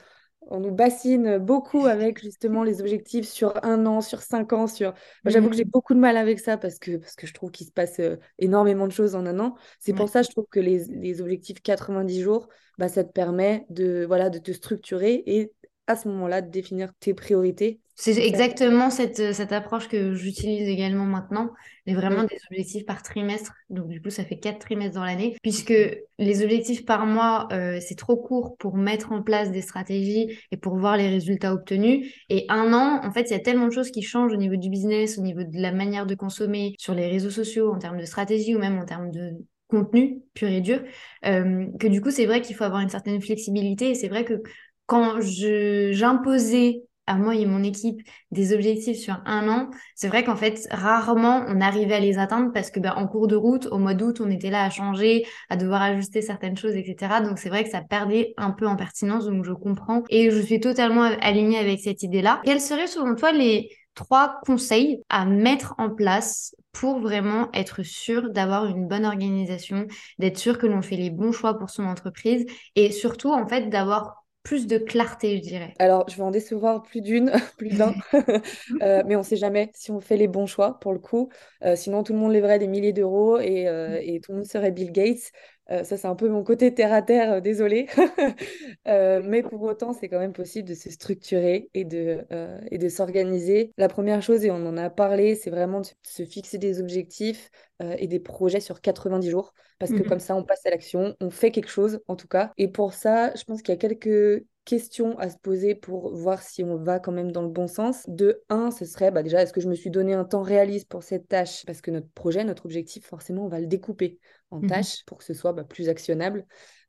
on 0.51 0.61
nous 0.61 0.73
bassine 0.73 1.39
beaucoup 1.39 1.87
avec 1.87 2.21
justement 2.21 2.63
les 2.63 2.81
objectifs 2.81 3.27
sur 3.27 3.55
un 3.65 3.87
an, 3.87 4.01
sur 4.01 4.21
cinq 4.21 4.53
ans. 4.53 4.67
Sur... 4.67 4.93
J'avoue 5.25 5.49
que 5.49 5.57
j'ai 5.57 5.65
mmh. 5.65 5.71
beaucoup 5.71 5.95
de 5.95 6.01
mal 6.01 6.17
avec 6.17 6.41
ça 6.41 6.57
parce 6.57 6.79
que, 6.79 6.97
parce 6.97 7.15
que 7.15 7.27
je 7.27 7.33
trouve 7.33 7.51
qu'il 7.51 7.67
se 7.67 7.73
passe 7.73 8.01
euh, 8.01 8.17
énormément 8.39 8.87
de 8.87 8.93
choses 8.93 9.15
en 9.15 9.25
un 9.27 9.39
an. 9.39 9.55
C'est 9.79 9.93
pour 9.93 10.09
ça 10.09 10.21
que 10.21 10.27
je 10.27 10.33
trouve 10.33 10.47
que 10.51 10.61
les, 10.61 10.85
les 10.87 11.21
objectifs 11.21 11.63
90 11.63 12.21
jours, 12.21 12.49
bah, 12.79 12.89
ça 12.89 13.05
te 13.05 13.13
permet 13.13 13.67
de, 13.71 14.05
voilà, 14.07 14.29
de 14.29 14.39
te 14.39 14.51
structurer 14.53 15.23
et 15.27 15.53
à 15.91 15.97
ce 15.97 16.09
moment-là 16.09 16.43
de 16.43 16.51
définir 16.51 16.93
tes 17.01 17.15
priorités 17.15 17.81
c'est 18.01 18.17
exactement 18.17 18.89
cette, 18.89 19.21
euh, 19.21 19.33
cette 19.35 19.53
approche 19.53 19.87
que 19.87 20.15
j'utilise 20.15 20.67
également 20.67 21.05
maintenant, 21.05 21.51
mais 21.87 21.93
vraiment 21.93 22.25
des 22.25 22.39
objectifs 22.51 22.87
par 22.87 23.03
trimestre. 23.03 23.53
Donc 23.69 23.89
du 23.89 24.01
coup, 24.01 24.09
ça 24.09 24.25
fait 24.25 24.39
quatre 24.39 24.59
trimestres 24.59 24.95
dans 24.95 25.05
l'année, 25.05 25.37
puisque 25.43 25.75
les 26.19 26.43
objectifs 26.43 26.87
par 26.87 27.05
mois, 27.05 27.47
euh, 27.53 27.79
c'est 27.79 27.97
trop 27.97 28.17
court 28.17 28.57
pour 28.57 28.79
mettre 28.79 29.13
en 29.13 29.23
place 29.23 29.51
des 29.51 29.61
stratégies 29.61 30.35
et 30.51 30.57
pour 30.57 30.79
voir 30.79 30.97
les 30.97 31.11
résultats 31.11 31.53
obtenus. 31.53 32.11
Et 32.31 32.47
un 32.49 32.73
an, 32.73 33.05
en 33.05 33.13
fait, 33.13 33.29
il 33.29 33.33
y 33.33 33.37
a 33.37 33.41
tellement 33.41 33.67
de 33.67 33.73
choses 33.73 33.91
qui 33.91 34.01
changent 34.01 34.33
au 34.33 34.39
niveau 34.39 34.57
du 34.57 34.71
business, 34.71 35.19
au 35.19 35.23
niveau 35.23 35.43
de 35.43 35.61
la 35.61 35.71
manière 35.71 36.07
de 36.07 36.15
consommer, 36.15 36.75
sur 36.79 36.95
les 36.95 37.07
réseaux 37.07 37.29
sociaux, 37.29 37.71
en 37.71 37.79
termes 37.79 37.99
de 37.99 38.07
stratégie 38.07 38.57
ou 38.57 38.59
même 38.59 38.79
en 38.79 38.87
termes 38.87 39.11
de 39.11 39.33
contenu 39.69 40.23
pur 40.35 40.49
et 40.49 40.63
dur, 40.63 40.83
euh, 41.27 41.67
que 41.79 41.87
du 41.87 42.01
coup, 42.01 42.11
c'est 42.11 42.27
vrai 42.27 42.41
qu'il 42.41 42.57
faut 42.57 42.65
avoir 42.65 42.81
une 42.81 42.89
certaine 42.89 43.21
flexibilité. 43.21 43.91
Et 43.91 43.95
c'est 43.95 44.09
vrai 44.09 44.25
que 44.25 44.43
quand 44.91 45.21
j'imposais 45.21 46.83
à 47.07 47.15
moi 47.15 47.37
et 47.37 47.47
mon 47.47 47.63
équipe 47.63 48.01
des 48.33 48.53
objectifs 48.53 48.99
sur 48.99 49.23
un 49.25 49.49
an, 49.49 49.71
c'est 49.95 50.09
vrai 50.09 50.25
qu'en 50.25 50.35
fait, 50.35 50.67
rarement 50.73 51.45
on 51.47 51.61
arrivait 51.61 51.95
à 51.95 52.01
les 52.01 52.19
atteindre 52.19 52.51
parce 52.53 52.73
que 52.73 52.81
ben, 52.81 52.95
en 52.97 53.07
cours 53.07 53.29
de 53.29 53.37
route, 53.37 53.69
au 53.71 53.79
mois 53.79 53.95
d'août, 53.95 54.21
on 54.21 54.29
était 54.29 54.51
là 54.51 54.65
à 54.65 54.71
changer, 54.71 55.25
à 55.49 55.57
devoir 55.57 55.81
ajuster 55.81 56.23
certaines 56.23 56.57
choses, 56.57 56.75
etc. 56.75 57.21
Donc 57.21 57.39
c'est 57.39 57.51
vrai 57.51 57.63
que 57.63 57.71
ça 57.71 57.83
perdait 57.83 58.35
un 58.37 58.51
peu 58.51 58.67
en 58.67 58.75
pertinence, 58.75 59.27
donc 59.27 59.45
je 59.45 59.53
comprends. 59.53 60.03
Et 60.09 60.33
je 60.33 60.41
suis 60.41 60.59
totalement 60.59 61.05
alignée 61.21 61.59
avec 61.59 61.79
cette 61.79 62.03
idée-là. 62.03 62.41
Quels 62.45 62.61
seraient 62.61 62.89
selon 62.89 63.15
toi 63.15 63.31
les 63.31 63.71
trois 63.95 64.41
conseils 64.45 65.01
à 65.09 65.25
mettre 65.25 65.75
en 65.79 65.91
place 65.91 66.57
pour 66.73 66.99
vraiment 66.99 67.49
être 67.55 67.85
sûr 67.85 68.31
d'avoir 68.31 68.67
une 68.67 68.89
bonne 68.89 69.05
organisation, 69.05 69.87
d'être 70.19 70.39
sûr 70.39 70.59
que 70.59 70.67
l'on 70.67 70.83
fait 70.83 70.97
les 70.97 71.11
bons 71.11 71.33
choix 71.33 71.59
pour 71.59 71.71
son 71.71 71.85
entreprise 71.85 72.45
et 72.75 72.91
surtout 72.91 73.33
en 73.33 73.47
fait 73.47 73.69
d'avoir 73.69 74.20
plus 74.43 74.67
de 74.67 74.79
clarté, 74.79 75.37
je 75.37 75.43
dirais. 75.43 75.75
Alors, 75.79 76.09
je 76.09 76.17
vais 76.17 76.23
en 76.23 76.31
décevoir 76.31 76.83
plus 76.83 77.01
d'une, 77.01 77.31
plus 77.59 77.71
d'un, 77.71 77.95
euh, 78.83 79.03
mais 79.07 79.17
on 79.17 79.21
ne 79.21 79.25
sait 79.25 79.37
jamais 79.37 79.71
si 79.75 79.91
on 79.91 80.01
fait 80.01 80.17
les 80.17 80.29
bons 80.29 80.47
choix 80.47 80.79
pour 80.81 80.93
le 80.93 80.99
coup. 80.99 81.31
Euh, 81.65 81.77
sinon, 81.77 82.03
tout 82.03 82.13
le 82.13 82.19
monde 82.19 82.33
lèverait 82.33 82.59
des 82.59 82.67
milliers 82.67 82.93
d'euros 82.93 83.39
et, 83.39 83.69
euh, 83.69 84.01
mm. 84.01 84.03
et, 84.03 84.21
tout 84.21 84.33
le 84.33 84.39
monde 84.39 84.47
serait 84.47 84.71
Bill 84.71 84.93
Gates. 84.93 85.33
ça, 85.69 85.97
c'est 85.97 86.07
un 86.07 86.17
peu 86.17 86.29
mon 86.29 86.43
côté 86.43 86.75
terre 86.75 86.93
à 86.93 87.03
terre, 87.03 87.43
désolé. 87.43 87.87
mais 88.87 89.43
pour 89.43 89.63
autant, 89.63 89.93
c'est 89.93 90.09
quand 90.09 90.19
même 90.19 90.33
possible 90.33 90.69
de 90.69 90.75
se 90.75 90.91
structurer 90.91 91.69
et 91.75 91.85
de, 91.85 92.27
et 92.71 92.79
de 92.79 92.89
s'organiser. 92.89 93.73
La 93.77 93.89
première 93.89 94.23
chose, 94.23 94.45
et 94.45 94.51
on 94.51 94.67
en 94.67 94.77
a 94.77 94.91
parlé, 94.91 95.37
c'est 95.37 95.51
vraiment 95.51 95.81
de 95.81 95.87
se 96.03 96.25
fixer 96.25 96.59
des 96.59 96.81
objectifs 96.81 97.51
et 97.99 98.07
des 98.07 98.21
projets 98.21 98.61
sur 98.61 98.81
90 98.81 99.31
jours 99.31 99.53
parce 99.79 99.93
que 99.93 100.03
mmh 100.03 100.09
comme 100.09 100.21
ça, 100.21 100.37
on 100.37 100.45
passe 100.45 100.65
à 100.67 100.71
l'action, 100.71 101.17
on 101.21 101.31
fait 101.31 101.51
quelque 101.51 101.71
chose 101.71 102.01
en 102.07 102.15
tout 102.15 102.29
cas. 102.29 102.53
Et 102.59 102.69
pour 102.69 102.93
ça, 102.93 103.35
je 103.35 103.45
pense 103.45 103.63
qu'il 103.63 103.73
y 103.73 103.79
a 103.79 103.81
quelques 103.81 104.45
questions 104.67 105.19
à 105.19 105.31
se 105.31 105.39
poser 105.39 105.75
pour 105.75 106.15
voir 106.15 106.43
si 106.43 106.63
on 106.63 106.77
va 106.77 107.01
quand 107.01 107.13
même 107.13 107.33
dans 107.33 107.43
le 107.43 107.49
bon 107.49 107.67
sens. 107.67 108.05
De 108.07 108.43
un, 108.51 108.71
ce 108.71 108.85
serait 108.85 109.11
bah, 109.11 109.23
déjà, 109.23 109.43
est-ce 109.43 109.53
que 109.53 109.61
je 109.61 109.69
me 109.69 109.75
suis 109.75 109.91
donné 109.91 110.13
un 110.13 110.25
temps 110.25 110.43
réaliste 110.43 110.89
pour 110.89 111.03
cette 111.03 111.29
tâche? 111.29 111.65
Parce 111.65 111.81
que 111.81 111.91
notre 111.91 112.09
projet, 112.11 112.45
notre 112.45 112.67
objectif, 112.67 113.07
forcément, 113.07 113.47
on 113.47 113.49
va 113.49 113.59
le 113.59 113.67
découper 113.67 114.19
en 114.51 114.61
mmh 114.61 114.67
tâches 114.67 115.05
pour 115.07 115.19
que 115.19 115.25
ce 115.25 115.35
soit 115.35 115.53
bah, 115.53 115.65
plus 115.65 115.89
actionnable. 115.89 116.47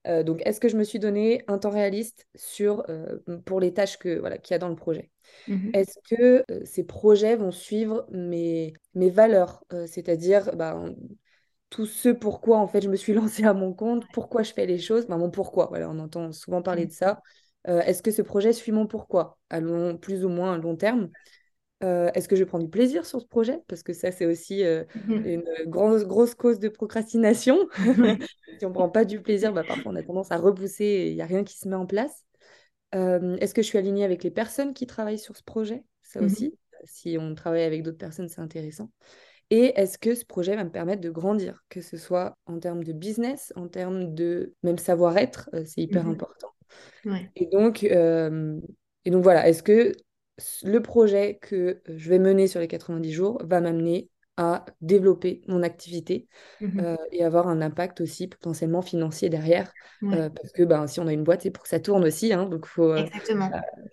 Euh, 0.08 0.24
donc, 0.24 0.42
est-ce 0.46 0.60
que 0.60 0.70
je 0.70 0.78
me 0.78 0.84
suis 0.84 1.00
donné 1.00 1.44
un 1.48 1.58
temps 1.58 1.70
réaliste 1.70 2.28
sur, 2.36 2.84
euh, 2.90 3.18
pour 3.46 3.60
les 3.60 3.74
tâches 3.74 3.98
que 3.98 4.20
voilà 4.20 4.38
qu'il 4.38 4.54
y 4.54 4.56
a 4.56 4.60
dans 4.60 4.70
le 4.70 4.76
projet? 4.76 5.10
Mmh 5.48 5.70
Est-ce 5.74 5.98
que 6.10 6.44
euh, 6.52 6.66
ces 6.66 6.84
projets 6.84 7.36
vont 7.36 7.52
suivre 7.52 8.08
mes, 8.12 8.74
mes 8.96 9.10
valeurs? 9.10 9.64
C'est-à-dire 9.88 10.56
bah, 10.56 10.84
tout 11.70 11.86
ce 11.86 12.10
pourquoi 12.10 12.58
en 12.58 12.68
fait 12.68 12.82
je 12.82 12.90
me 12.90 12.96
suis 12.96 13.14
lancée 13.14 13.44
à 13.44 13.54
mon 13.54 13.74
compte, 13.74 14.06
pourquoi 14.14 14.44
je 14.44 14.54
fais 14.54 14.66
les 14.66 14.80
choses, 14.80 15.08
bah, 15.08 15.18
mon 15.18 15.30
pourquoi. 15.30 15.68
Voilà, 15.68 15.90
on 15.90 16.00
entend 16.00 16.32
souvent 16.32 16.62
parler 16.62 16.86
mmh. 16.86 16.90
de 16.90 16.94
ça. 16.94 17.22
Est-ce 17.66 18.02
que 18.02 18.10
ce 18.10 18.24
projet 18.24 18.54
suit 18.54 18.72
mon 18.72 18.88
pourquoi 18.88 19.38
à 19.52 19.60
long, 19.60 19.96
plus 19.96 20.26
ou 20.26 20.30
moins 20.30 20.56
à 20.56 20.58
long 20.58 20.76
terme? 20.76 21.10
Euh, 21.84 22.10
est-ce 22.14 22.28
que 22.28 22.36
je 22.36 22.44
prends 22.44 22.60
du 22.60 22.70
plaisir 22.70 23.06
sur 23.06 23.22
ce 23.22 23.26
projet? 23.26 23.60
Parce 23.68 23.84
que 23.84 23.94
ça, 23.94 24.12
c'est 24.12 24.26
aussi 24.26 24.64
euh, 24.64 24.84
mmh 25.08 25.26
une 25.26 25.44
grosse, 25.68 26.06
grosse 26.06 26.36
cause 26.36 26.60
de 26.60 26.70
procrastination. 26.70 27.58
si 28.60 28.66
on 28.66 28.70
ne 28.70 28.74
prend 28.74 28.90
pas 28.90 29.06
du 29.06 29.22
plaisir, 29.22 29.54
bah, 29.54 29.64
parfois 29.68 29.92
on 29.92 29.96
a 29.96 30.04
tendance 30.04 30.32
à 30.32 30.38
repousser 30.38 30.86
et 30.86 31.10
il 31.10 31.16
n'y 31.16 31.22
a 31.22 31.26
rien 31.26 31.44
qui 31.44 31.58
se 31.58 31.68
met 31.68 31.76
en 31.76 31.86
place. 31.86 32.24
Euh, 32.94 33.38
est-ce 33.38 33.54
que 33.54 33.62
je 33.62 33.68
suis 33.68 33.78
alignée 33.78 34.04
avec 34.04 34.24
les 34.24 34.32
personnes 34.32 34.74
qui 34.74 34.86
travaillent 34.86 35.20
sur 35.20 35.38
ce 35.38 35.44
projet? 35.44 35.84
Ça 36.04 36.22
mmh 36.22 36.26
aussi, 36.26 36.58
si 36.84 37.18
on 37.20 37.36
travaille 37.36 37.64
avec 37.64 37.84
d'autres 37.84 37.98
personnes, 37.98 38.28
c'est 38.28 38.42
intéressant. 38.42 38.90
Et 39.50 39.74
est-ce 39.76 39.98
que 39.98 40.16
ce 40.16 40.26
projet 40.26 40.56
va 40.56 40.64
me 40.64 40.72
permettre 40.72 41.02
de 41.02 41.10
grandir, 41.10 41.64
que 41.70 41.82
ce 41.82 41.98
soit 41.98 42.38
en 42.46 42.60
termes 42.60 42.84
de 42.84 42.94
business, 42.94 43.52
en 43.56 43.68
termes 43.68 44.14
de 44.14 44.54
même 44.64 44.78
savoir-être, 44.78 45.50
c'est 45.66 45.82
hyper 45.82 46.06
mmh 46.06 46.12
important. 46.12 46.48
Et 47.36 47.48
donc, 47.48 47.84
et 47.84 49.10
donc 49.10 49.24
voilà, 49.24 49.48
est-ce 49.50 49.64
que 49.64 49.94
le 50.64 50.82
projet 50.82 51.38
que 51.42 51.82
je 51.88 52.10
vais 52.10 52.20
mener 52.20 52.48
sur 52.48 52.60
les 52.60 52.68
90 52.68 53.12
jours 53.12 53.42
va 53.44 53.62
m'amener 53.62 54.10
à 54.42 54.66
développer 54.82 55.44
mon 55.48 55.62
activité 55.62 56.26
mmh 56.62 56.80
euh, 56.80 56.96
et 57.12 57.24
avoir 57.24 57.48
un 57.48 57.62
impact 57.62 58.02
aussi 58.02 58.28
potentiellement 58.28 58.82
financier 58.82 59.30
derrière. 59.30 59.72
Euh, 60.04 60.30
parce 60.30 60.52
que 60.52 60.64
ben, 60.64 60.88
si 60.88 61.00
on 61.00 61.06
a 61.06 61.14
une 61.14 61.24
boîte, 61.24 61.44
c'est 61.44 61.52
pour 61.52 61.62
que 61.62 61.70
ça 61.70 61.80
tourne 61.80 62.04
aussi. 62.04 62.34
Hein, 62.34 62.46
donc, 62.46 62.64
il 62.66 62.70
faut 62.70 62.92
euh, 62.92 63.06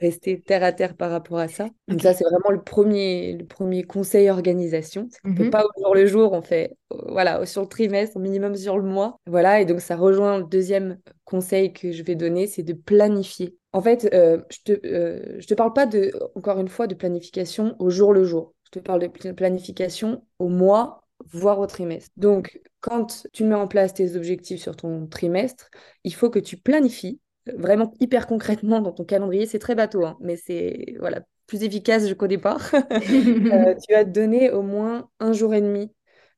rester 0.00 0.40
terre 0.40 0.64
à 0.64 0.72
terre 0.72 0.96
par 0.96 1.10
rapport 1.10 1.38
à 1.38 1.48
ça. 1.48 1.68
Donc, 1.86 2.00
ça, 2.00 2.14
c'est 2.14 2.24
vraiment 2.24 2.50
le 2.50 2.62
premier, 2.62 3.34
le 3.34 3.44
premier 3.44 3.82
conseil 3.82 4.30
organisation. 4.30 5.08
On 5.24 5.30
ne 5.30 5.34
peut 5.34 5.44
mmh 5.44 5.50
pas 5.50 5.64
au 5.64 5.82
jour 5.82 5.94
le 5.94 6.06
jour, 6.06 6.32
on 6.32 6.40
fait 6.40 6.78
voilà, 7.08 7.44
sur 7.44 7.60
le 7.60 7.68
trimestre, 7.68 8.16
au 8.16 8.20
minimum 8.20 8.54
sur 8.54 8.78
le 8.78 8.88
mois. 8.88 9.18
Voilà, 9.26 9.60
et 9.60 9.66
donc 9.66 9.82
ça 9.82 9.96
rejoint 9.96 10.38
le 10.38 10.44
deuxième 10.44 10.96
conseil 11.24 11.74
que 11.74 11.92
je 11.92 12.02
vais 12.02 12.14
donner, 12.14 12.46
c'est 12.46 12.62
de 12.62 12.72
planifier. 12.72 13.58
En 13.74 13.82
fait, 13.82 14.08
je 14.10 14.58
te, 14.64 15.38
je 15.38 15.46
te 15.46 15.52
parle 15.52 15.74
pas 15.74 15.84
de, 15.84 16.10
encore 16.34 16.58
une 16.58 16.68
fois, 16.68 16.86
de 16.86 16.94
planification 16.94 17.76
au 17.78 17.90
jour 17.90 18.14
le 18.14 18.24
jour. 18.24 18.54
Je 18.68 18.80
te 18.80 18.84
parle 18.84 19.00
de 19.00 19.32
planification 19.32 20.22
au 20.38 20.48
mois, 20.48 21.00
voire 21.32 21.58
au 21.58 21.66
trimestre. 21.66 22.10
Donc, 22.18 22.60
quand 22.80 23.26
tu 23.32 23.44
mets 23.44 23.54
en 23.54 23.66
place 23.66 23.94
tes 23.94 24.14
objectifs 24.14 24.60
sur 24.60 24.76
ton 24.76 25.06
trimestre, 25.06 25.70
il 26.04 26.14
faut 26.14 26.28
que 26.28 26.38
tu 26.38 26.58
planifies 26.58 27.18
euh, 27.48 27.52
vraiment 27.56 27.94
hyper 27.98 28.26
concrètement 28.26 28.80
dans 28.80 28.92
ton 28.92 29.04
calendrier. 29.04 29.46
C'est 29.46 29.58
très 29.58 29.74
bateau, 29.74 30.04
hein, 30.04 30.18
mais 30.20 30.36
c'est 30.36 30.96
voilà 30.98 31.22
plus 31.46 31.62
efficace 31.62 32.12
qu'au 32.12 32.26
départ. 32.26 32.60
Euh, 32.74 33.74
tu 33.74 33.94
vas 33.94 34.04
te 34.04 34.10
donner 34.10 34.50
au 34.50 34.60
moins 34.60 35.08
un 35.18 35.32
jour 35.32 35.54
et 35.54 35.62
demi 35.62 35.90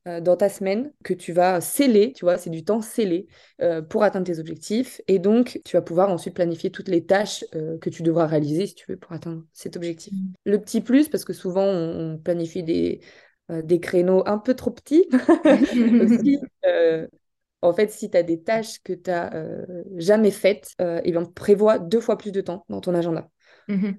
dans 0.07 0.37
ta 0.37 0.49
semaine 0.49 0.93
que 1.05 1.13
tu 1.13 1.33
vas 1.33 1.61
sceller, 1.61 2.13
tu 2.13 2.25
vois, 2.25 2.39
c'est 2.39 2.51
du 2.51 2.65
temps 2.65 2.81
scellé 2.81 3.27
euh, 3.61 3.83
pour 3.83 4.03
atteindre 4.03 4.27
tes 4.27 4.39
objectifs. 4.39 5.01
Et 5.09 5.19
donc, 5.19 5.61
tu 5.65 5.77
vas 5.77 5.83
pouvoir 5.83 6.11
ensuite 6.11 6.35
planifier 6.35 6.71
toutes 6.71 6.89
les 6.89 7.05
tâches 7.05 7.45
euh, 7.55 7.77
que 7.79 7.91
tu 7.91 8.03
devras 8.03 8.27
réaliser, 8.27 8.67
si 8.67 8.75
tu 8.75 8.87
veux, 8.89 8.97
pour 8.97 9.13
atteindre 9.13 9.43
cet 9.53 9.77
objectif. 9.77 10.15
Mmh. 10.15 10.33
Le 10.45 10.59
petit 10.59 10.81
plus, 10.81 11.09
parce 11.09 11.25
que 11.25 11.35
souvent, 11.35 11.67
on, 11.67 12.19
planifie 12.19 12.63
des, 12.63 13.01
des 13.51 13.81
créneaux 13.81 14.23
un 14.27 14.39
peu 14.39 14.55
trop 14.55 14.71
petits, 14.71 15.07
aussi, 16.03 16.39
en 17.63 17.73
fait, 17.75 17.91
si 17.91 18.11
tu 18.11 18.17
as 18.17 18.23
des 18.23 18.43
tâches 18.43 18.81
que 18.83 18.95
tu 18.95 19.11
n'as 19.11 19.31
jamais 19.97 20.31
faites, 20.31 20.71
et 20.81 21.01
eh 21.05 21.13
bien, 21.13 21.25
prévois 21.25 21.79
deux 21.79 22.01
fois 22.01 22.17
plus 22.17 22.33
de 22.33 22.41
temps 22.41 22.65
dans 22.69 22.81
ton 22.81 22.95
agenda. 22.95 23.29
Mmh 23.69 23.91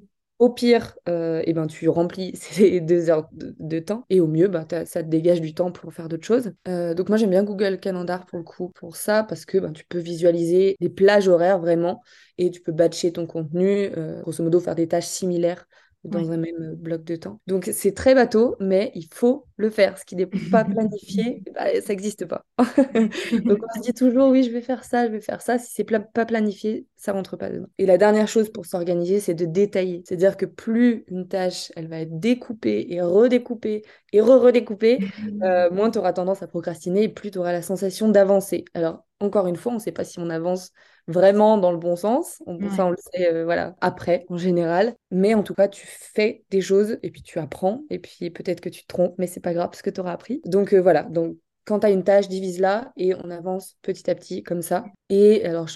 au 0.41 0.49
pire, 0.49 0.97
euh, 1.07 1.43
eh 1.45 1.53
ben, 1.53 1.67
tu 1.67 1.87
remplis 1.87 2.35
ces 2.35 2.81
deux 2.81 3.11
heures 3.11 3.29
de, 3.31 3.79
temps. 3.79 4.05
Et 4.09 4.19
au 4.19 4.25
mieux, 4.27 4.47
bah, 4.47 4.65
ça 4.85 5.03
te 5.03 5.07
dégage 5.07 5.39
du 5.39 5.53
temps 5.53 5.71
pour 5.71 5.93
faire 5.93 6.09
d'autres 6.09 6.25
choses. 6.25 6.51
Euh, 6.67 6.95
donc 6.95 7.09
moi, 7.09 7.17
j'aime 7.19 7.29
bien 7.29 7.43
Google 7.43 7.79
Calendar 7.79 8.25
pour 8.25 8.39
le 8.39 8.43
coup, 8.43 8.69
pour 8.69 8.95
ça, 8.95 9.23
parce 9.23 9.45
que 9.45 9.59
ben, 9.59 9.71
tu 9.71 9.85
peux 9.85 9.99
visualiser 9.99 10.77
des 10.79 10.89
plages 10.89 11.27
horaires 11.27 11.59
vraiment. 11.59 12.01
Et 12.39 12.49
tu 12.49 12.59
peux 12.59 12.71
batcher 12.71 13.13
ton 13.13 13.27
contenu, 13.27 13.91
euh, 13.95 14.19
grosso 14.23 14.43
modo, 14.43 14.59
faire 14.59 14.73
des 14.73 14.87
tâches 14.87 15.05
similaires 15.05 15.67
dans 16.03 16.31
un 16.31 16.37
même 16.37 16.55
euh, 16.61 16.75
bloc 16.75 17.03
de 17.03 17.15
temps. 17.15 17.39
Donc 17.47 17.69
c'est 17.71 17.93
très 17.93 18.15
bateau, 18.15 18.55
mais 18.59 18.91
il 18.95 19.07
faut 19.13 19.45
le 19.57 19.69
faire. 19.69 19.97
Ce 19.97 20.05
qui 20.05 20.15
n'est 20.15 20.25
pas 20.51 20.63
planifié, 20.63 21.43
bah, 21.53 21.79
ça 21.81 21.89
n'existe 21.89 22.25
pas. 22.25 22.45
Donc 22.57 23.59
on 23.63 23.75
se 23.75 23.81
dit 23.81 23.93
toujours 23.93 24.29
oui, 24.29 24.43
je 24.43 24.51
vais 24.51 24.61
faire 24.61 24.83
ça, 24.83 25.07
je 25.07 25.11
vais 25.11 25.21
faire 25.21 25.41
ça. 25.41 25.59
Si 25.59 25.71
c'est 25.73 25.83
pas 25.83 26.25
planifié, 26.25 26.85
ça 26.95 27.13
rentre 27.13 27.37
pas 27.37 27.49
dedans. 27.49 27.67
Et 27.77 27.85
la 27.85 27.97
dernière 27.97 28.27
chose 28.27 28.51
pour 28.51 28.65
s'organiser, 28.65 29.19
c'est 29.19 29.33
de 29.33 29.45
détailler. 29.45 30.03
C'est-à-dire 30.05 30.37
que 30.37 30.45
plus 30.45 31.05
une 31.07 31.27
tâche, 31.27 31.71
elle 31.75 31.87
va 31.87 31.99
être 31.99 32.19
découpée 32.19 32.87
et 32.89 33.01
redécoupée 33.01 33.83
et 34.13 34.21
re-redécoupée, 34.21 34.99
euh, 35.43 35.69
moins 35.71 35.91
tu 35.91 35.99
auras 35.99 36.13
tendance 36.13 36.41
à 36.41 36.47
procrastiner 36.47 37.03
et 37.03 37.09
plus 37.09 37.31
tu 37.31 37.37
auras 37.37 37.51
la 37.51 37.61
sensation 37.61 38.09
d'avancer. 38.09 38.65
Alors 38.73 39.05
encore 39.21 39.47
une 39.47 39.55
fois, 39.55 39.71
on 39.71 39.75
ne 39.75 39.79
sait 39.79 39.91
pas 39.91 40.03
si 40.03 40.19
on 40.19 40.29
avance 40.29 40.71
vraiment 41.07 41.57
dans 41.57 41.71
le 41.71 41.77
bon 41.77 41.95
sens. 41.95 42.41
On, 42.45 42.69
Ça, 42.71 42.85
on 42.85 42.91
le 42.91 42.97
sait 42.97 43.33
euh, 43.33 43.43
voilà, 43.45 43.75
après, 43.81 44.25
en 44.29 44.37
général. 44.37 44.95
Mais 45.11 45.33
en 45.33 45.43
tout 45.43 45.53
cas, 45.53 45.67
tu 45.67 45.85
fais 45.87 46.43
des 46.49 46.61
choses 46.61 46.97
et 47.03 47.11
puis 47.11 47.21
tu 47.21 47.39
apprends. 47.39 47.83
Et 47.89 47.99
puis 47.99 48.29
peut-être 48.29 48.61
que 48.61 48.69
tu 48.69 48.81
te 48.83 48.87
trompes, 48.87 49.15
mais 49.17 49.27
c'est 49.27 49.39
pas 49.39 49.53
grave 49.53 49.69
parce 49.69 49.81
que 49.81 49.89
tu 49.89 50.01
auras 50.01 50.13
appris. 50.13 50.41
Donc 50.45 50.73
euh, 50.73 50.81
voilà. 50.81 51.03
Donc 51.03 51.37
quand 51.65 51.79
tu 51.79 51.87
as 51.87 51.91
une 51.91 52.03
tâche, 52.03 52.27
divise-la 52.27 52.91
et 52.97 53.13
on 53.15 53.29
avance 53.29 53.77
petit 53.81 54.09
à 54.09 54.15
petit 54.15 54.43
comme 54.43 54.61
ça. 54.61 54.85
Et 55.09 55.45
alors, 55.45 55.67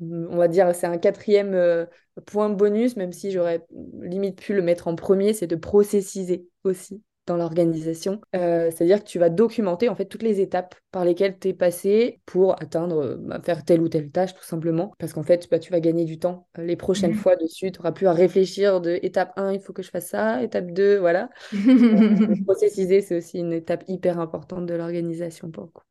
on 0.00 0.36
va 0.36 0.48
dire, 0.48 0.74
c'est 0.74 0.86
un 0.86 0.98
quatrième 0.98 1.54
euh, 1.54 1.84
point 2.26 2.48
bonus, 2.48 2.96
même 2.96 3.12
si 3.12 3.30
j'aurais 3.30 3.64
limite 4.00 4.40
pu 4.40 4.54
le 4.54 4.62
mettre 4.62 4.88
en 4.88 4.94
premier, 4.94 5.34
c'est 5.34 5.46
de 5.46 5.56
processiser 5.56 6.46
aussi 6.64 7.02
dans 7.26 7.36
l'organisation. 7.36 8.20
Euh, 8.36 8.70
c'est-à-dire 8.70 9.02
que 9.02 9.08
tu 9.08 9.18
vas 9.18 9.30
documenter 9.30 9.88
en 9.88 9.94
fait 9.94 10.06
toutes 10.06 10.22
les 10.22 10.40
étapes 10.40 10.74
par 10.90 11.04
lesquelles 11.04 11.38
tu 11.38 11.48
es 11.48 11.54
passé 11.54 12.20
pour 12.26 12.60
atteindre, 12.60 13.02
euh, 13.02 13.16
bah, 13.18 13.40
faire 13.42 13.64
telle 13.64 13.80
ou 13.80 13.88
telle 13.88 14.10
tâche 14.10 14.34
tout 14.34 14.44
simplement. 14.44 14.92
Parce 14.98 15.12
qu'en 15.12 15.22
fait, 15.22 15.48
bah, 15.50 15.58
tu 15.58 15.72
vas 15.72 15.80
gagner 15.80 16.04
du 16.04 16.18
temps 16.18 16.46
euh, 16.58 16.64
les 16.64 16.76
prochaines 16.76 17.12
mmh. 17.12 17.16
fois 17.16 17.36
dessus. 17.36 17.72
Tu 17.72 17.78
n'auras 17.78 17.92
plus 17.92 18.06
à 18.06 18.12
réfléchir 18.12 18.80
de 18.80 18.98
étape 19.02 19.32
1, 19.36 19.52
il 19.52 19.60
faut 19.60 19.72
que 19.72 19.82
je 19.82 19.90
fasse 19.90 20.08
ça, 20.08 20.42
étape 20.42 20.70
2, 20.70 20.98
voilà. 20.98 21.30
processiser, 22.44 23.00
c'est 23.00 23.16
aussi 23.16 23.38
une 23.38 23.52
étape 23.52 23.84
hyper 23.88 24.18
importante 24.18 24.66
de 24.66 24.74
l'organisation 24.74 25.50
pour 25.50 25.64
le 25.64 25.70
coup. 25.70 25.82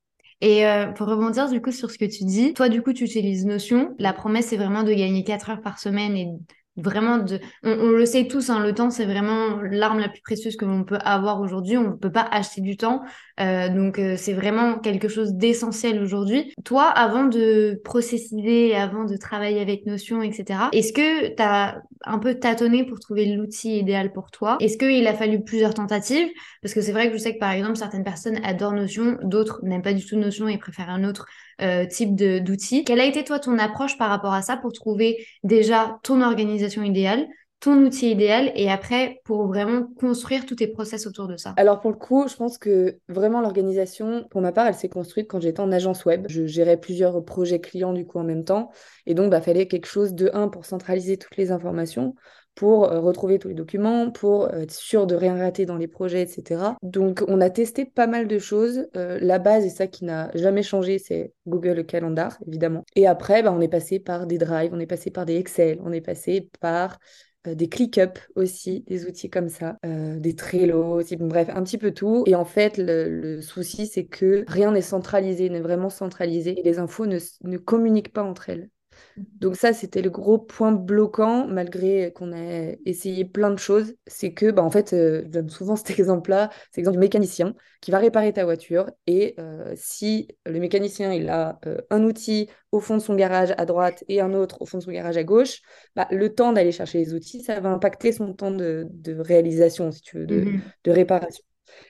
Et 0.41 0.65
pour 0.97 1.07
rebondir 1.07 1.49
du 1.49 1.61
coup 1.61 1.71
sur 1.71 1.89
ce 1.89 1.97
que 1.97 2.03
tu 2.03 2.25
dis, 2.25 2.53
toi 2.53 2.67
du 2.67 2.81
coup 2.81 2.91
tu 2.91 3.05
utilises 3.05 3.45
Notion. 3.45 3.95
La 3.97 4.11
promesse 4.11 4.47
c'est 4.47 4.57
vraiment 4.57 4.83
de 4.83 4.91
gagner 4.91 5.23
4 5.23 5.51
heures 5.51 5.61
par 5.61 5.79
semaine 5.79 6.17
et 6.17 6.27
vraiment 6.75 7.17
de 7.19 7.39
on, 7.63 7.89
le 7.89 8.05
sait 8.05 8.27
tous 8.27 8.49
hein, 8.49 8.59
le 8.59 8.73
temps 8.73 8.89
c'est 8.89 9.05
vraiment 9.05 9.61
l'arme 9.61 9.99
la 9.99 10.09
plus 10.09 10.21
précieuse 10.21 10.55
que 10.55 10.65
l'on 10.65 10.83
peut 10.83 10.97
avoir 11.03 11.41
aujourd'hui. 11.41 11.77
On 11.77 11.91
ne 11.91 11.95
peut 11.95 12.11
pas 12.11 12.27
acheter 12.31 12.61
du 12.61 12.77
temps. 12.77 13.03
Euh, 13.39 13.69
donc 13.69 13.99
euh, 13.99 14.15
c'est 14.17 14.33
vraiment 14.33 14.79
quelque 14.79 15.07
chose 15.07 15.33
d'essentiel 15.33 16.01
aujourd'hui. 16.01 16.53
Toi 16.63 16.85
avant 16.85 17.25
de 17.25 17.79
processiser 17.83 18.75
avant 18.75 19.05
de 19.05 19.17
travailler 19.17 19.61
avec 19.61 19.85
Notion 19.85 20.21
etc 20.21 20.59
est-ce 20.71 20.93
que 20.93 21.35
tu 21.35 21.41
as 21.41 21.81
un 22.05 22.19
peu 22.19 22.35
tâtonné 22.35 22.85
pour 22.85 22.99
trouver 22.99 23.25
l'outil 23.25 23.77
idéal 23.77 24.11
pour 24.11 24.31
toi? 24.31 24.57
Est-ce 24.59 24.77
qu'il 24.77 25.07
a 25.07 25.13
fallu 25.13 25.43
plusieurs 25.43 25.73
tentatives? 25.73 26.29
Parce 26.61 26.73
que 26.73 26.81
c'est 26.81 26.91
vrai 26.91 27.07
que 27.07 27.13
je 27.13 27.19
sais 27.19 27.33
que 27.33 27.39
par 27.39 27.51
exemple 27.51 27.77
certaines 27.77 28.03
personnes 28.03 28.39
adorent 28.43 28.73
Notion 28.73 29.17
d'autres 29.23 29.59
n'aiment 29.63 29.81
pas 29.81 29.93
du 29.93 30.05
tout 30.05 30.17
Notion 30.17 30.47
et 30.47 30.57
préfèrent 30.57 30.89
un 30.89 31.03
autre 31.03 31.27
euh, 31.61 31.85
type 31.85 32.15
d'outils. 32.15 32.83
Quelle 32.83 32.99
a 32.99 33.05
été 33.05 33.23
toi 33.23 33.39
ton 33.39 33.57
approche 33.59 33.97
par 33.97 34.09
rapport 34.09 34.33
à 34.33 34.41
ça 34.41 34.57
pour 34.57 34.73
trouver 34.73 35.25
déjà 35.43 35.99
ton 36.03 36.21
organisation 36.21 36.83
idéale, 36.83 37.27
ton 37.59 37.77
outil 37.85 38.11
idéal 38.11 38.51
et 38.55 38.69
après 38.69 39.21
pour 39.23 39.47
vraiment 39.47 39.87
construire 39.97 40.45
tous 40.45 40.55
tes 40.55 40.67
process 40.67 41.07
autour 41.07 41.27
de 41.27 41.37
ça? 41.37 41.53
Alors 41.55 41.79
pour 41.79 41.91
le 41.91 41.97
coup, 41.97 42.27
je 42.27 42.35
pense 42.35 42.57
que 42.57 42.97
vraiment 43.07 43.39
l'organisation, 43.39 44.25
pour 44.31 44.41
ma 44.41 44.51
part, 44.51 44.67
elle 44.67 44.73
s'est 44.75 44.89
construite 44.89 45.29
quand 45.29 45.39
j'étais 45.39 45.61
en 45.61 45.71
agence 45.71 46.03
web. 46.03 46.25
Je 46.27 46.45
gérais 46.45 46.77
plusieurs 46.77 47.23
projets 47.23 47.61
clients 47.61 47.93
du 47.93 48.05
coup 48.05 48.19
en 48.19 48.25
même 48.25 48.43
temps 48.43 48.71
et 49.05 49.13
donc 49.13 49.27
il 49.27 49.29
bah, 49.29 49.41
fallait 49.41 49.67
quelque 49.67 49.87
chose 49.87 50.13
de 50.13 50.29
un 50.33 50.49
pour 50.49 50.65
centraliser 50.65 51.17
toutes 51.17 51.37
les 51.37 51.51
informations, 51.51 52.15
pour 52.55 52.85
euh, 52.85 52.99
retrouver 52.99 53.39
tous 53.39 53.47
les 53.47 53.53
documents, 53.53 54.11
pour 54.11 54.45
euh, 54.45 54.61
être 54.61 54.71
sûr 54.71 55.07
de 55.07 55.15
rien 55.15 55.35
rater 55.35 55.65
dans 55.65 55.77
les 55.77 55.87
projets, 55.87 56.21
etc. 56.21 56.61
Donc, 56.83 57.23
on 57.27 57.41
a 57.41 57.49
testé 57.49 57.85
pas 57.85 58.07
mal 58.07 58.27
de 58.27 58.39
choses. 58.39 58.87
Euh, 58.95 59.17
la 59.21 59.39
base, 59.39 59.65
et 59.65 59.69
ça 59.69 59.87
qui 59.87 60.05
n'a 60.05 60.29
jamais 60.35 60.63
changé, 60.63 60.99
c'est 60.99 61.33
Google 61.47 61.85
Calendar, 61.85 62.37
évidemment. 62.47 62.83
Et 62.95 63.07
après, 63.07 63.41
bah, 63.43 63.53
on 63.55 63.61
est 63.61 63.67
passé 63.67 63.99
par 63.99 64.27
des 64.27 64.37
Drive, 64.37 64.71
on 64.73 64.79
est 64.79 64.85
passé 64.85 65.09
par 65.09 65.25
des 65.25 65.37
Excel, 65.37 65.79
on 65.83 65.91
est 65.91 66.01
passé 66.01 66.49
par 66.59 66.99
des 67.45 67.67
ClickUp 67.67 68.19
aussi, 68.35 68.85
des 68.87 69.05
outils 69.05 69.29
comme 69.29 69.49
ça, 69.49 69.77
des 69.83 70.33
Trello, 70.33 70.93
aussi, 70.93 71.17
bref, 71.17 71.49
un 71.53 71.61
petit 71.63 71.77
peu 71.77 71.91
tout. 71.91 72.23
Et 72.25 72.35
en 72.35 72.45
fait, 72.45 72.77
le, 72.77 73.41
souci, 73.41 73.85
c'est 73.85 74.05
que 74.05 74.45
rien 74.47 74.71
n'est 74.71 74.81
centralisé, 74.81 75.49
n'est 75.49 75.59
vraiment 75.59 75.89
centralisé, 75.89 76.57
et 76.57 76.63
les 76.63 76.79
infos 76.79 77.05
ne 77.05 77.57
communiquent 77.57 78.13
pas 78.13 78.23
entre 78.23 78.49
elles. 78.49 78.69
Donc 79.17 79.55
ça, 79.55 79.73
c'était 79.73 80.01
le 80.01 80.09
gros 80.09 80.37
point 80.37 80.71
bloquant, 80.71 81.47
malgré 81.47 82.11
qu'on 82.13 82.33
ait 82.33 82.79
essayé 82.85 83.25
plein 83.25 83.51
de 83.51 83.57
choses. 83.57 83.95
C'est 84.07 84.33
que, 84.33 84.51
bah, 84.51 84.63
en 84.63 84.69
fait, 84.71 84.93
euh, 84.93 85.21
je 85.25 85.29
donne 85.29 85.49
souvent 85.49 85.75
cet 85.75 85.91
exemple-là, 85.91 86.49
c'est 86.71 86.81
l'exemple 86.81 86.97
du 86.97 86.99
mécanicien 86.99 87.53
qui 87.81 87.91
va 87.91 87.99
réparer 87.99 88.33
ta 88.33 88.45
voiture. 88.45 88.89
Et 89.07 89.35
euh, 89.39 89.73
si 89.75 90.29
le 90.45 90.59
mécanicien, 90.59 91.13
il 91.13 91.29
a 91.29 91.59
euh, 91.65 91.77
un 91.89 92.03
outil 92.03 92.49
au 92.71 92.79
fond 92.79 92.97
de 92.97 93.01
son 93.01 93.15
garage 93.15 93.53
à 93.57 93.65
droite 93.65 94.03
et 94.07 94.21
un 94.21 94.33
autre 94.33 94.61
au 94.61 94.65
fond 94.65 94.79
de 94.79 94.83
son 94.83 94.91
garage 94.91 95.17
à 95.17 95.23
gauche, 95.23 95.61
bah, 95.95 96.07
le 96.09 96.33
temps 96.33 96.53
d'aller 96.53 96.71
chercher 96.71 96.99
les 96.99 97.13
outils, 97.13 97.43
ça 97.43 97.59
va 97.59 97.69
impacter 97.69 98.11
son 98.11 98.33
temps 98.33 98.51
de, 98.51 98.87
réalisation, 99.19 99.91
si 99.91 100.01
tu 100.01 100.19
veux, 100.19 100.25
de, 100.25 100.53
de 100.83 100.91
réparation. 100.91 101.43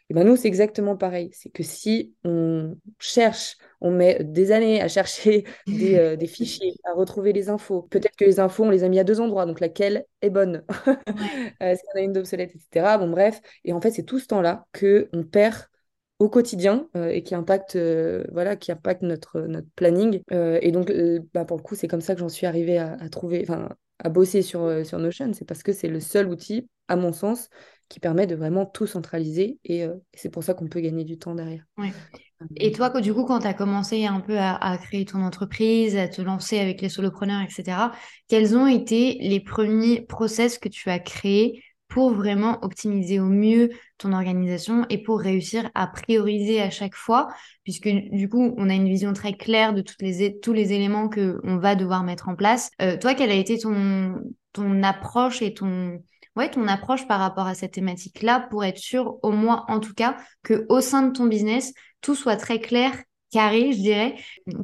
Et 0.09 0.13
ben 0.13 0.23
nous, 0.23 0.35
c'est 0.35 0.47
exactement 0.47 0.95
pareil. 0.95 1.29
C'est 1.33 1.49
que 1.49 1.63
si 1.63 2.13
on 2.23 2.77
cherche, 2.99 3.57
on 3.81 3.91
met 3.91 4.23
des 4.23 4.51
années 4.51 4.81
à 4.81 4.87
chercher 4.87 5.45
euh, 5.69 6.15
des, 6.15 6.27
fichiers, 6.27 6.75
à 6.83 6.93
retrouver 6.93 7.33
les 7.33 7.49
infos, 7.49 7.83
peut-être 7.83 8.15
que 8.15 8.25
les 8.25 8.39
infos, 8.39 8.63
on 8.65 8.69
les 8.69 8.83
a 8.83 8.89
mis 8.89 8.99
à 8.99 9.03
deux 9.03 9.19
endroits, 9.19 9.45
donc 9.45 9.59
laquelle 9.59 10.05
est 10.21 10.29
bonne? 10.29 10.63
Est-ce 11.59 11.81
qu'on 11.83 11.99
a 11.99 12.01
une 12.01 12.13
d'obsolète, 12.13 12.51
etc. 12.55 12.97
Bon, 12.97 13.09
bref. 13.09 13.41
Et 13.63 13.73
en 13.73 13.81
fait, 13.81 13.91
c'est 13.91 14.03
tout 14.03 14.19
ce 14.19 14.27
temps-là 14.27 14.65
qu'on 14.77 15.23
perd 15.23 15.55
au 16.19 16.29
quotidien 16.29 16.87
euh, 16.95 17.09
et 17.09 17.23
qui 17.23 17.35
impacte, 17.35 17.75
euh, 17.75 18.23
voilà, 18.31 18.55
qui 18.55 18.71
impacte 18.71 19.01
notre, 19.01 19.41
notre 19.41 19.67
planning. 19.75 20.21
et 20.31 20.71
donc, 20.71 20.91
bah, 21.33 21.45
pour 21.45 21.57
le 21.57 21.63
coup, 21.63 21.75
c'est 21.75 21.87
comme 21.87 22.01
ça 22.01 22.13
que 22.13 22.19
j'en 22.19 22.29
suis 22.29 22.45
arrivée 22.45 22.77
à, 22.77 22.93
à 22.99 23.09
trouver, 23.09 23.41
enfin, 23.47 23.69
à 23.99 24.09
bosser 24.09 24.41
sur, 24.41 24.85
sur 24.85 24.99
Notion. 24.99 25.33
C'est 25.33 25.45
parce 25.45 25.63
que 25.63 25.73
c'est 25.73 25.87
le 25.87 25.99
seul 25.99 26.27
outil, 26.27 26.69
à 26.87 26.95
mon 26.95 27.13
sens, 27.13 27.49
qui 27.93 27.99
permet 27.99 28.25
de 28.25 28.35
vraiment 28.35 28.65
tout 28.65 28.87
centraliser 28.87 29.59
et, 29.65 29.83
euh, 29.83 29.93
c'est 30.15 30.29
pour 30.29 30.43
ça 30.43 30.55
qu'on 30.55 30.67
peut 30.67 30.79
gagner 30.79 31.03
du 31.03 31.17
temps 31.19 31.35
derrière. 31.35 31.63
Et 32.57 32.71
toi, 32.71 32.89
du 33.01 33.13
coup, 33.13 33.23
quand 33.23 33.39
tu 33.39 33.47
as 33.47 33.53
commencé 33.53 34.05
un 34.05 34.19
peu 34.19 34.37
à, 34.37 34.77
créer 34.81 35.05
ton 35.05 35.21
entreprise, 35.21 35.95
à 35.95 36.07
te 36.07 36.21
lancer 36.21 36.59
avec 36.59 36.81
les 36.81 36.89
solopreneurs, 36.89 37.41
etc., 37.41 37.91
quels 38.27 38.57
ont 38.57 38.67
été 38.67 39.17
les 39.21 39.39
premiers 39.39 40.01
process 40.01 40.57
que 40.57 40.69
tu 40.69 40.89
as 40.89 40.99
créés 40.99 41.63
pour 41.87 42.11
vraiment 42.11 42.57
optimiser 42.63 43.19
au 43.19 43.27
mieux 43.27 43.69
ton 43.99 44.13
organisation 44.13 44.87
et 44.89 44.97
pour 44.97 45.19
réussir 45.19 45.69
à 45.75 45.85
prioriser 45.85 46.59
à 46.59 46.71
chaque 46.71 46.95
fois, 46.95 47.27
puisque 47.63 47.87
du 47.87 48.27
coup, 48.27 48.55
on 48.57 48.69
a 48.69 48.73
une 48.73 48.89
vision 48.89 49.13
très 49.13 49.33
claire 49.33 49.73
de 49.73 49.81
toutes 49.81 50.01
les, 50.01 50.39
tous 50.39 50.53
les 50.53 50.73
éléments 50.73 51.07
qu'on 51.09 51.57
va 51.57 51.75
devoir 51.75 52.03
mettre 52.03 52.27
en 52.27 52.35
place. 52.35 52.71
Euh, 52.81 52.97
toi, 52.97 53.13
quelle 53.13 53.29
a 53.29 53.35
été 53.35 53.59
ton, 53.59 54.15
ton 54.53 54.81
approche 54.81 55.43
et 55.43 55.53
ton, 55.53 55.99
ouais, 56.35 56.49
ton 56.49 56.67
approche 56.67 57.07
par 57.07 57.19
rapport 57.19 57.47
à 57.47 57.55
cette 57.55 57.73
thématique-là 57.73 58.47
pour 58.49 58.63
être 58.63 58.77
sûr, 58.77 59.17
au 59.23 59.31
moins 59.31 59.65
en 59.67 59.79
tout 59.79 59.93
cas, 59.93 60.17
que 60.43 60.65
au 60.69 60.81
sein 60.81 61.03
de 61.03 61.11
ton 61.13 61.25
business, 61.25 61.73
tout 62.01 62.15
soit 62.15 62.37
très 62.37 62.59
clair 62.59 62.93
carré, 63.33 63.73
je 63.73 63.79
dirais, 63.79 64.15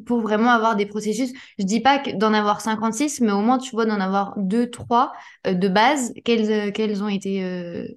pour 0.06 0.22
vraiment 0.22 0.52
avoir 0.52 0.76
des 0.76 0.86
processus. 0.86 1.34
Je 1.58 1.66
dis 1.66 1.82
pas 1.82 2.00
d'en 2.14 2.34
avoir 2.34 2.62
56, 2.62 3.20
mais 3.22 3.32
au 3.32 3.42
moins, 3.42 3.58
tu 3.58 3.72
vois, 3.72 3.86
d'en 3.86 4.00
avoir 4.00 4.36
deux, 4.38 4.70
trois 4.70 5.12
euh, 5.48 5.54
de 5.56 5.68
base. 5.68 6.14
Quelles, 6.24 6.52
euh, 6.52 7.02
ont 7.04 7.10
été 7.10 7.44
euh, 7.44 7.88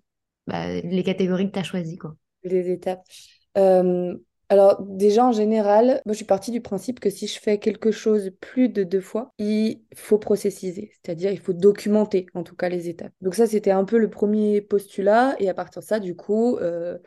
bah, 0.46 0.80
les 0.80 1.02
catégories 1.02 1.48
que 1.48 1.52
tu 1.52 1.58
as 1.58 1.64
choisies, 1.64 1.98
quoi 1.98 2.16
Les 2.42 2.70
étapes. 2.70 3.04
Alors 4.48 4.82
déjà 4.82 5.24
en 5.24 5.32
général, 5.32 6.02
moi 6.04 6.12
je 6.12 6.16
suis 6.16 6.24
partie 6.26 6.50
du 6.50 6.60
principe 6.60 7.00
que 7.00 7.08
si 7.08 7.26
je 7.26 7.40
fais 7.40 7.58
quelque 7.58 7.90
chose 7.90 8.32
plus 8.40 8.68
de 8.68 8.82
deux 8.82 9.00
fois, 9.00 9.32
il 9.38 9.80
faut 9.94 10.18
processiser, 10.18 10.92
c'est-à-dire 10.92 11.30
il 11.30 11.40
faut 11.40 11.54
documenter 11.54 12.26
en 12.34 12.42
tout 12.42 12.54
cas 12.54 12.68
les 12.68 12.90
étapes. 12.90 13.12
Donc 13.22 13.34
ça 13.34 13.46
c'était 13.46 13.70
un 13.70 13.84
peu 13.84 13.96
le 13.96 14.10
premier 14.10 14.60
postulat. 14.60 15.36
Et 15.38 15.48
à 15.48 15.54
partir 15.54 15.80
de 15.80 15.86
ça 15.86 16.00
du 16.00 16.14
coup 16.14 16.58
euh, 16.58 16.98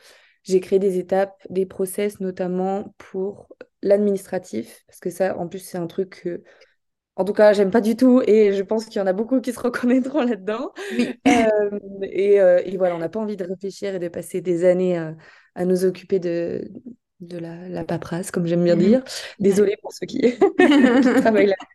j'ai 0.42 0.60
créé 0.60 0.80
des 0.80 0.98
étapes, 0.98 1.36
des 1.52 1.68
process 1.68 2.20
notamment 2.20 2.96
pour 2.98 3.48
l'administratif. 3.84 4.84
Parce 4.88 5.00
que 5.00 5.12
ça 5.12 5.38
en 5.38 5.48
plus 5.48 5.60
c'est 5.60 5.78
un 5.78 5.88
truc 5.88 6.22
que 6.24 6.44
en 7.18 7.24
tout 7.24 7.32
cas, 7.32 7.54
j'aime 7.54 7.72
pas 7.72 7.80
du 7.80 7.96
tout. 7.96 8.22
Et 8.28 8.52
je 8.52 8.62
pense 8.62 8.88
qu'il 8.88 8.98
y 8.98 9.02
en 9.02 9.08
a 9.08 9.14
beaucoup 9.14 9.40
qui 9.40 9.54
se 9.54 9.60
reconnaîtront 9.60 10.22
là-dedans. 10.26 10.74
Euh, 11.28 11.80
et, 12.02 12.42
euh, 12.42 12.62
et, 12.66 12.76
voilà, 12.76 12.96
on 12.96 13.00
n'a 13.00 13.08
pas 13.08 13.22
envie 13.22 13.38
de 13.38 13.46
réfléchir 13.46 13.96
et 13.96 14.00
de 14.00 14.10
passer 14.10 14.42
des 14.42 14.66
années 14.66 14.98
à 14.98 15.64
nous 15.64 15.86
occuper 15.86 16.20
de, 16.20 16.70
de 17.20 17.38
la, 17.38 17.70
la, 17.70 17.84
paperasse, 17.84 18.32
comme 18.32 18.46
j'aime 18.46 18.64
bien 18.64 18.76
mhm. 18.76 18.82
dire. 18.82 19.04
Désolée 19.40 19.78
pour 19.82 19.94
ceux 19.94 20.06
qui, 20.06 20.22
travaillent 21.22 21.48
là. 21.48 21.56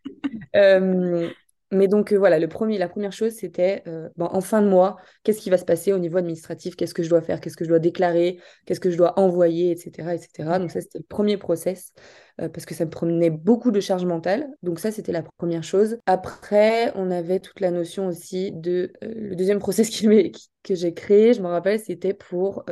Euh, 0.57 1.31
mais 1.71 1.89
donc 1.89 2.13
euh, 2.13 2.19
voilà, 2.19 2.39
le 2.39 2.49
premier, 2.49 2.79
la 2.79 2.89
première 2.89 3.13
chose, 3.13 3.33
c'était 3.33 3.83
euh, 3.87 4.09
en 4.19 4.41
fin 4.41 4.63
de 4.63 4.69
mois, 4.69 4.97
qu'est-ce 5.23 5.41
qui 5.41 5.51
va 5.51 5.59
se 5.59 5.65
passer 5.65 5.93
au 5.93 5.99
niveau 5.99 6.19
administratif, 6.19 6.77
qu'est-ce 6.77 6.95
que 6.95 7.03
je 7.03 7.09
dois 7.09 7.21
faire, 7.21 7.41
qu'est-ce 7.41 7.57
que 7.57 7.65
je 7.65 7.69
dois 7.69 7.79
déclarer, 7.79 8.39
qu'est-ce 8.67 8.81
que 8.81 8.91
je 8.91 8.97
dois 8.97 9.19
envoyer, 9.19 9.71
etc. 9.71 10.15
etc. 10.15 10.59
Donc 10.59 10.71
ça, 10.71 10.81
c'était 10.81 10.99
le 10.99 11.05
premier 11.05 11.37
process, 11.37 11.93
parce 12.37 12.65
que 12.65 12.75
ça 12.75 12.87
me 12.87 12.91
prenait 12.91 13.31
beaucoup 13.31 13.71
de 13.71 13.81
charge 13.81 14.05
mentale. 14.05 14.49
Donc 14.63 14.81
ça, 14.81 14.91
c'était 14.91 15.13
la 15.13 15.23
première 15.23 15.63
chose. 15.63 15.99
Après, 16.07 16.91
on 16.97 17.11
avait 17.11 17.39
toute 17.39 17.61
la 17.61 17.71
notion 17.71 18.07
aussi 18.07 18.51
de... 18.53 18.93
le 19.03 19.35
deuxième 19.37 19.59
process 19.61 19.91
qui, 19.91 20.33
que 20.63 20.75
j'ai 20.75 20.95
créé, 20.95 21.35
je 21.35 21.43
me 21.43 21.49
rappelle, 21.49 21.79
c'était 21.79 22.15
pour 22.15 22.65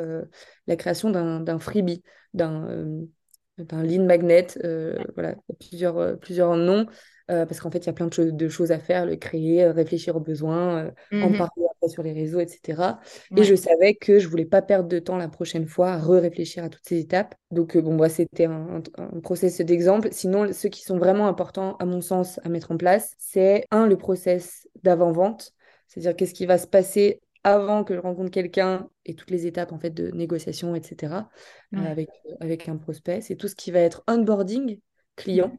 la 0.66 0.76
création 0.76 1.10
d'un 1.10 1.58
freebie 1.58 2.02
d'un 2.34 3.06
euh, 3.72 3.82
lead 3.82 4.02
magnet, 4.02 4.46
euh, 4.64 4.98
voilà, 5.14 5.34
plusieurs, 5.60 5.98
euh, 5.98 6.16
plusieurs 6.16 6.56
noms, 6.56 6.86
parce 7.28 7.60
qu'en 7.60 7.70
fait, 7.70 7.78
il 7.78 7.86
y 7.86 7.90
a 7.90 7.92
plein 7.92 8.06
de, 8.06 8.14
choses 8.14 8.32
de 8.32 8.48
choses 8.48 8.72
à 8.72 8.78
faire, 8.78 9.06
le 9.06 9.16
créer, 9.16 9.66
réfléchir 9.66 10.16
aux 10.16 10.20
besoins, 10.20 10.90
en 11.12 11.30
mmh 11.30 11.38
parler 11.38 11.66
après 11.70 11.88
sur 11.88 12.02
les 12.02 12.12
réseaux, 12.12 12.40
etc. 12.40 12.98
Et 13.36 13.44
je 13.44 13.54
savais 13.54 13.94
que 13.94 14.18
je 14.18 14.28
voulais 14.28 14.44
pas 14.44 14.62
perdre 14.62 14.88
de 14.88 14.98
temps 14.98 15.16
la 15.16 15.28
prochaine 15.28 15.66
fois 15.66 15.92
à 15.92 15.98
re-réfléchir 15.98 16.64
à 16.64 16.68
toutes 16.68 16.86
ces 16.86 16.98
étapes. 16.98 17.34
Donc, 17.50 17.76
bon, 17.76 17.94
moi, 17.94 18.08
c'était 18.08 18.46
un, 18.46 18.82
un, 18.96 19.20
process 19.20 19.60
d'exemple. 19.60 20.08
Sinon, 20.10 20.52
ceux 20.52 20.68
qui 20.68 20.82
sont 20.82 20.98
vraiment 20.98 21.28
importants, 21.28 21.76
à 21.76 21.84
mon 21.84 22.00
sens, 22.00 22.40
à 22.44 22.48
mettre 22.48 22.72
en 22.72 22.76
place, 22.76 23.14
c'est 23.18 23.64
un, 23.70 23.86
le 23.86 23.96
process 23.96 24.66
d'avant-vente, 24.82 25.52
c'est-à-dire 25.86 26.16
qu'est-ce 26.16 26.34
qui 26.34 26.46
va 26.46 26.58
se 26.58 26.66
passer 26.66 27.20
avant 27.44 27.84
que 27.84 27.94
je 27.94 28.00
rencontre 28.00 28.30
quelqu'un 28.30 28.88
et 29.04 29.14
toutes 29.14 29.30
les 29.30 29.46
étapes 29.46 29.72
en 29.72 29.78
fait 29.78 29.90
de 29.90 30.10
négociation, 30.10 30.74
etc. 30.74 31.14
Euh, 31.74 31.78
avec, 31.78 32.08
euh, 32.26 32.34
avec 32.40 32.68
un 32.68 32.76
prospect. 32.76 33.20
C'est 33.20 33.36
tout 33.36 33.48
ce 33.48 33.54
qui 33.54 33.70
va 33.70 33.80
être 33.80 34.02
onboarding 34.08 34.80
client. 35.16 35.56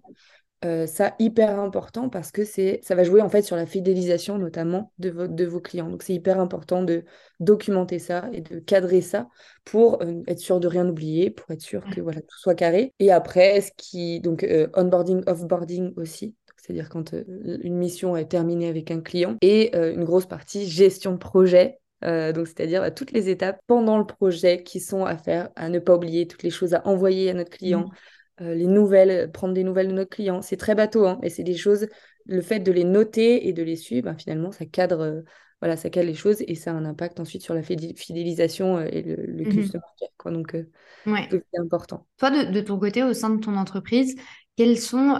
Euh, 0.65 0.85
ça 0.87 1.15
hyper 1.19 1.57
important 1.57 2.09
parce 2.09 2.31
que 2.31 2.43
c'est 2.43 2.81
ça 2.83 2.93
va 2.93 3.05
jouer 3.05 3.21
en 3.21 3.29
fait 3.29 3.43
sur 3.43 3.55
la 3.55 3.65
fidélisation 3.65 4.37
notamment 4.37 4.91
de, 4.99 5.27
de 5.27 5.45
vos 5.45 5.61
clients. 5.61 5.89
Donc 5.89 6.03
c'est 6.03 6.13
hyper 6.13 6.39
important 6.39 6.83
de 6.83 7.05
documenter 7.39 7.97
ça 7.97 8.29
et 8.33 8.41
de 8.41 8.59
cadrer 8.59 8.99
ça 8.99 9.29
pour 9.63 10.01
être 10.27 10.39
sûr 10.39 10.59
de 10.59 10.67
rien 10.67 10.87
oublier, 10.87 11.29
pour 11.29 11.49
être 11.51 11.61
sûr 11.61 11.83
que 11.89 12.01
voilà 12.01 12.19
tout 12.19 12.37
soit 12.37 12.55
carré. 12.55 12.93
Et 12.99 13.11
après 13.11 13.61
ce 13.61 13.71
qui 13.77 14.19
donc 14.19 14.45
onboarding, 14.75 15.23
offboarding 15.27 15.93
aussi. 15.95 16.35
C'est-à-dire 16.57 16.89
quand 16.89 17.15
une 17.37 17.77
mission 17.77 18.17
est 18.17 18.29
terminée 18.29 18.67
avec 18.67 18.91
un 18.91 18.99
client 18.99 19.37
et 19.41 19.73
une 19.75 20.03
grosse 20.03 20.25
partie 20.25 20.67
gestion 20.67 21.13
de 21.13 21.17
projet 21.17 21.79
euh, 22.05 22.31
donc, 22.31 22.47
c'est-à-dire 22.47 22.81
bah, 22.81 22.91
toutes 22.91 23.11
les 23.11 23.29
étapes 23.29 23.59
pendant 23.67 23.97
le 23.97 24.05
projet 24.05 24.63
qui 24.63 24.79
sont 24.79 25.05
à 25.05 25.17
faire, 25.17 25.49
à 25.55 25.69
ne 25.69 25.79
pas 25.79 25.95
oublier, 25.95 26.27
toutes 26.27 26.43
les 26.43 26.49
choses 26.49 26.73
à 26.73 26.85
envoyer 26.87 27.29
à 27.29 27.33
notre 27.33 27.51
client, 27.51 27.87
mmh. 27.87 27.91
Euh, 28.41 28.55
les 28.55 28.67
nouvelles, 28.67 29.31
prendre 29.31 29.53
des 29.53 29.63
nouvelles 29.63 29.89
de 29.89 29.93
notre 29.93 30.09
client. 30.09 30.41
C'est 30.41 30.57
très 30.57 30.75
bateau, 30.75 31.05
hein, 31.05 31.19
mais 31.21 31.29
c'est 31.29 31.43
des 31.43 31.55
choses, 31.55 31.87
le 32.25 32.41
fait 32.41 32.59
de 32.59 32.71
les 32.71 32.83
noter 32.83 33.47
et 33.47 33.53
de 33.53 33.63
les 33.63 33.75
suivre, 33.75 34.05
bah, 34.05 34.15
finalement, 34.17 34.51
ça 34.51 34.65
cadre, 34.65 35.01
euh, 35.01 35.21
voilà, 35.61 35.77
ça 35.77 35.89
cadre 35.89 36.07
les 36.07 36.15
choses 36.15 36.43
et 36.47 36.55
ça 36.55 36.71
a 36.71 36.73
un 36.73 36.85
impact 36.85 37.19
ensuite 37.19 37.41
sur 37.41 37.53
la 37.53 37.63
fidélisation 37.63 38.79
et 38.81 39.01
le, 39.01 39.15
le 39.15 39.45
mmh 39.45 39.49
customer 39.49 39.83
Quoi. 40.17 40.31
Donc, 40.31 40.55
c'est 41.05 41.59
important. 41.59 42.07
Toi, 42.17 42.31
de, 42.31 42.51
de, 42.51 42.61
ton 42.61 42.77
côté, 42.77 43.03
au 43.03 43.13
sein 43.13 43.29
de 43.29 43.39
ton 43.39 43.55
entreprise, 43.55 44.15
quels 44.55 44.77
sont 44.77 45.15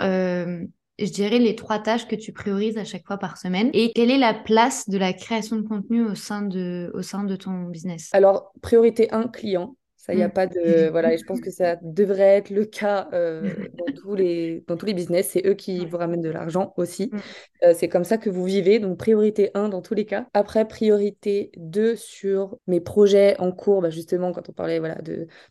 je 0.99 1.12
dirais, 1.12 1.39
les 1.39 1.55
trois 1.55 1.79
tâches 1.79 2.08
que 2.08 2.15
tu 2.15 2.34
priorises 2.34 2.77
à 2.77 2.84
chaque 2.84 3.05
fois 3.05 3.17
par 3.17 3.38
semaine 3.38 3.69
et 3.73 3.91
quelle 3.93 4.12
est 4.12 4.17
la 4.17 4.34
place 4.34 4.89
de 4.89 4.97
la 4.97 5.13
création 5.13 5.55
de 5.55 5.62
contenu 5.62 6.03
au 6.03 6.15
sein 6.15 6.41
de, 6.41 6.91
au 6.93 7.01
sein 7.01 7.23
de 7.23 7.36
ton 7.36 7.65
business? 7.65 8.10
Alors, 8.12 8.51
priorité 8.62 9.12
1, 9.12 9.27
client. 9.27 9.75
Ça, 10.10 10.13
il 10.13 10.17
n'y 10.17 10.24
a 10.24 10.28
mm. 10.28 10.32
pas 10.32 10.48
de. 10.48 10.89
Voilà, 10.89 11.13
et 11.13 11.19
je 11.19 11.24
pense 11.24 11.39
que 11.39 11.52
ça 11.52 11.78
devrait 11.84 12.38
être 12.38 12.50
le 12.50 12.65
cas 12.65 13.08
euh, 13.13 13.41
dans, 13.78 13.93
tous 13.93 14.15
les, 14.15 14.63
dans 14.67 14.76
tous 14.76 14.88
les 14.88 14.95
business. 14.95 15.30
C'est 15.30 15.45
eux 15.45 15.54
qui 15.54 15.86
vous 15.86 15.98
ramènent 15.98 16.22
de 16.22 16.32
l'argent 16.32 16.74
aussi. 16.78 17.12
Mm. 17.12 17.17
Euh, 17.65 17.74
c'est 17.78 17.89
comme 17.89 18.04
ça 18.04 18.17
que 18.17 18.32
vous 18.32 18.43
vivez. 18.43 18.80
Donc, 18.80 18.98
priorité 18.98 19.52
1 19.54 19.69
dans 19.69 19.82
tous 19.82 19.93
les 19.93 20.06
cas. 20.06 20.26
Après, 20.34 20.67
priorité 20.67 21.52
2 21.58 21.95
sur 21.95 22.58
mes 22.65 22.80
projets 22.80 23.39
en 23.39 23.52
cours. 23.52 23.84
Bah, 23.84 23.91
justement, 23.91 24.32
quand 24.32 24.50
on 24.50 24.54
parlait 24.54 24.80
voilà, 24.80 24.98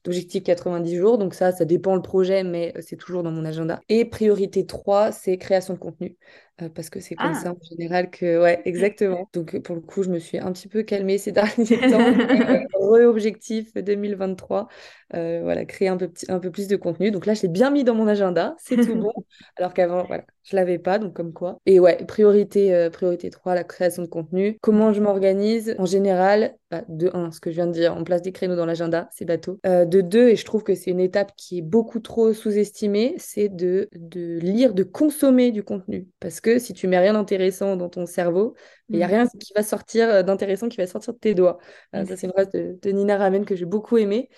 d'objectif 0.05 0.42
90 0.42 0.97
jours. 0.97 1.18
Donc, 1.18 1.35
ça, 1.35 1.53
ça 1.53 1.64
dépend 1.64 1.94
le 1.94 2.03
projet, 2.03 2.42
mais 2.42 2.73
euh, 2.77 2.81
c'est 2.85 2.97
toujours 2.97 3.23
dans 3.23 3.31
mon 3.31 3.44
agenda. 3.44 3.81
Et 3.88 4.05
priorité 4.07 4.66
3, 4.66 5.12
c'est 5.12 5.38
création 5.38 5.75
de 5.75 5.79
contenu. 5.79 6.16
Euh, 6.61 6.68
parce 6.68 6.90
que 6.90 7.01
c'est 7.01 7.14
comme 7.14 7.33
ah. 7.35 7.40
ça 7.40 7.53
en 7.53 7.59
général 7.71 8.11
que... 8.11 8.42
Ouais, 8.42 8.61
exactement. 8.64 9.29
Donc 9.33 9.59
pour 9.61 9.77
le 9.77 9.81
coup, 9.81 10.03
je 10.03 10.11
me 10.11 10.18
suis 10.18 10.38
un 10.38 10.53
petit 10.53 10.68
peu 10.68 10.83
calmée 10.83 11.18
ces 11.18 11.33
derniers 11.33 11.79
temps. 11.79 11.99
Re-objectif 12.75 13.75
2023, 13.75 14.68
voilà, 15.12 15.64
créer 15.64 15.88
un 15.88 15.97
peu, 15.97 16.11
un 16.29 16.38
peu 16.38 16.51
plus 16.51 16.68
de 16.68 16.77
contenu. 16.77 17.11
Donc 17.11 17.27
là, 17.27 17.35
je 17.35 17.42
l'ai 17.42 17.49
bien 17.49 17.71
mis 17.71 17.85
dans 17.85 17.94
mon 17.94 18.07
agenda, 18.07 18.55
c'est 18.59 18.77
tout 18.77 18.97
bon. 18.97 19.12
Alors 19.57 19.75
qu'avant, 19.75 20.05
voilà, 20.05 20.25
je 20.44 20.57
l'avais 20.57 20.79
pas, 20.79 20.99
donc 20.99 21.14
comme 21.14 21.33
quoi. 21.33 21.59
Et 21.66 21.81
ouais, 21.81 22.05
priorité, 22.07 22.88
priorité 22.92 23.31
3, 23.31 23.55
la 23.55 23.64
création 23.64 24.03
de 24.03 24.09
contenu. 24.09 24.59
Comment 24.61 24.92
je 24.92 25.01
m'organise? 25.01 25.75
En 25.79 25.87
général, 25.87 26.55
bah, 26.71 26.83
de 26.88 27.11
1, 27.12 27.31
ce 27.33 27.40
que 27.40 27.51
je 27.51 27.57
viens 27.57 27.66
de 27.66 27.73
dire, 27.73 27.94
on 27.97 28.05
place 28.05 28.23
des 28.23 28.33
créneaux 28.33 28.57
dans 28.57 28.66
l'agenda, 28.66 29.09
c'est 29.12 29.25
bateau. 29.25 29.59
de 29.64 30.01
2, 30.01 30.29
et 30.29 30.37
je 30.37 30.44
trouve 30.44 30.62
que 30.62 30.75
c'est 30.75 30.90
une 30.90 31.01
étape 31.01 31.33
qui 31.37 31.59
est 31.59 31.62
beaucoup 31.62 32.01
trop 32.01 32.33
sous-estimée, 32.33 33.14
c'est 33.18 33.49
de, 33.49 33.88
de 33.92 34.38
lire, 34.38 34.75
de 34.75 34.83
consommer 34.83 35.51
du 35.51 35.62
contenu. 35.62 36.09
Parce 36.21 36.40
que 36.40 36.59
si 36.59 36.75
tu 36.75 36.88
mets 36.88 36.99
rien 36.99 37.14
d'intéressant 37.14 37.77
dans 37.77 37.88
ton 37.88 38.07
cerveau, 38.07 38.55
il 38.88 38.97
n'y 38.97 39.03
a 39.03 39.07
mm. 39.07 39.11
rien 39.11 39.27
qui 39.27 39.53
va 39.55 39.62
sortir 39.62 40.09
euh, 40.09 40.23
d'intéressant 40.23 40.68
qui 40.68 40.77
va 40.77 40.87
sortir 40.87 41.14
de 41.14 41.18
tes 41.18 41.35
doigts. 41.35 41.59
Euh, 41.94 42.05
ça, 42.05 42.16
c'est 42.16 42.27
une 42.27 42.33
phrase 42.33 42.51
de, 42.51 42.90
Nina 42.90 43.16
Ramen 43.16 43.44
que 43.44 43.57
j'ai 43.57 43.64
beaucoup 43.64 43.99
aimée. 43.99 44.29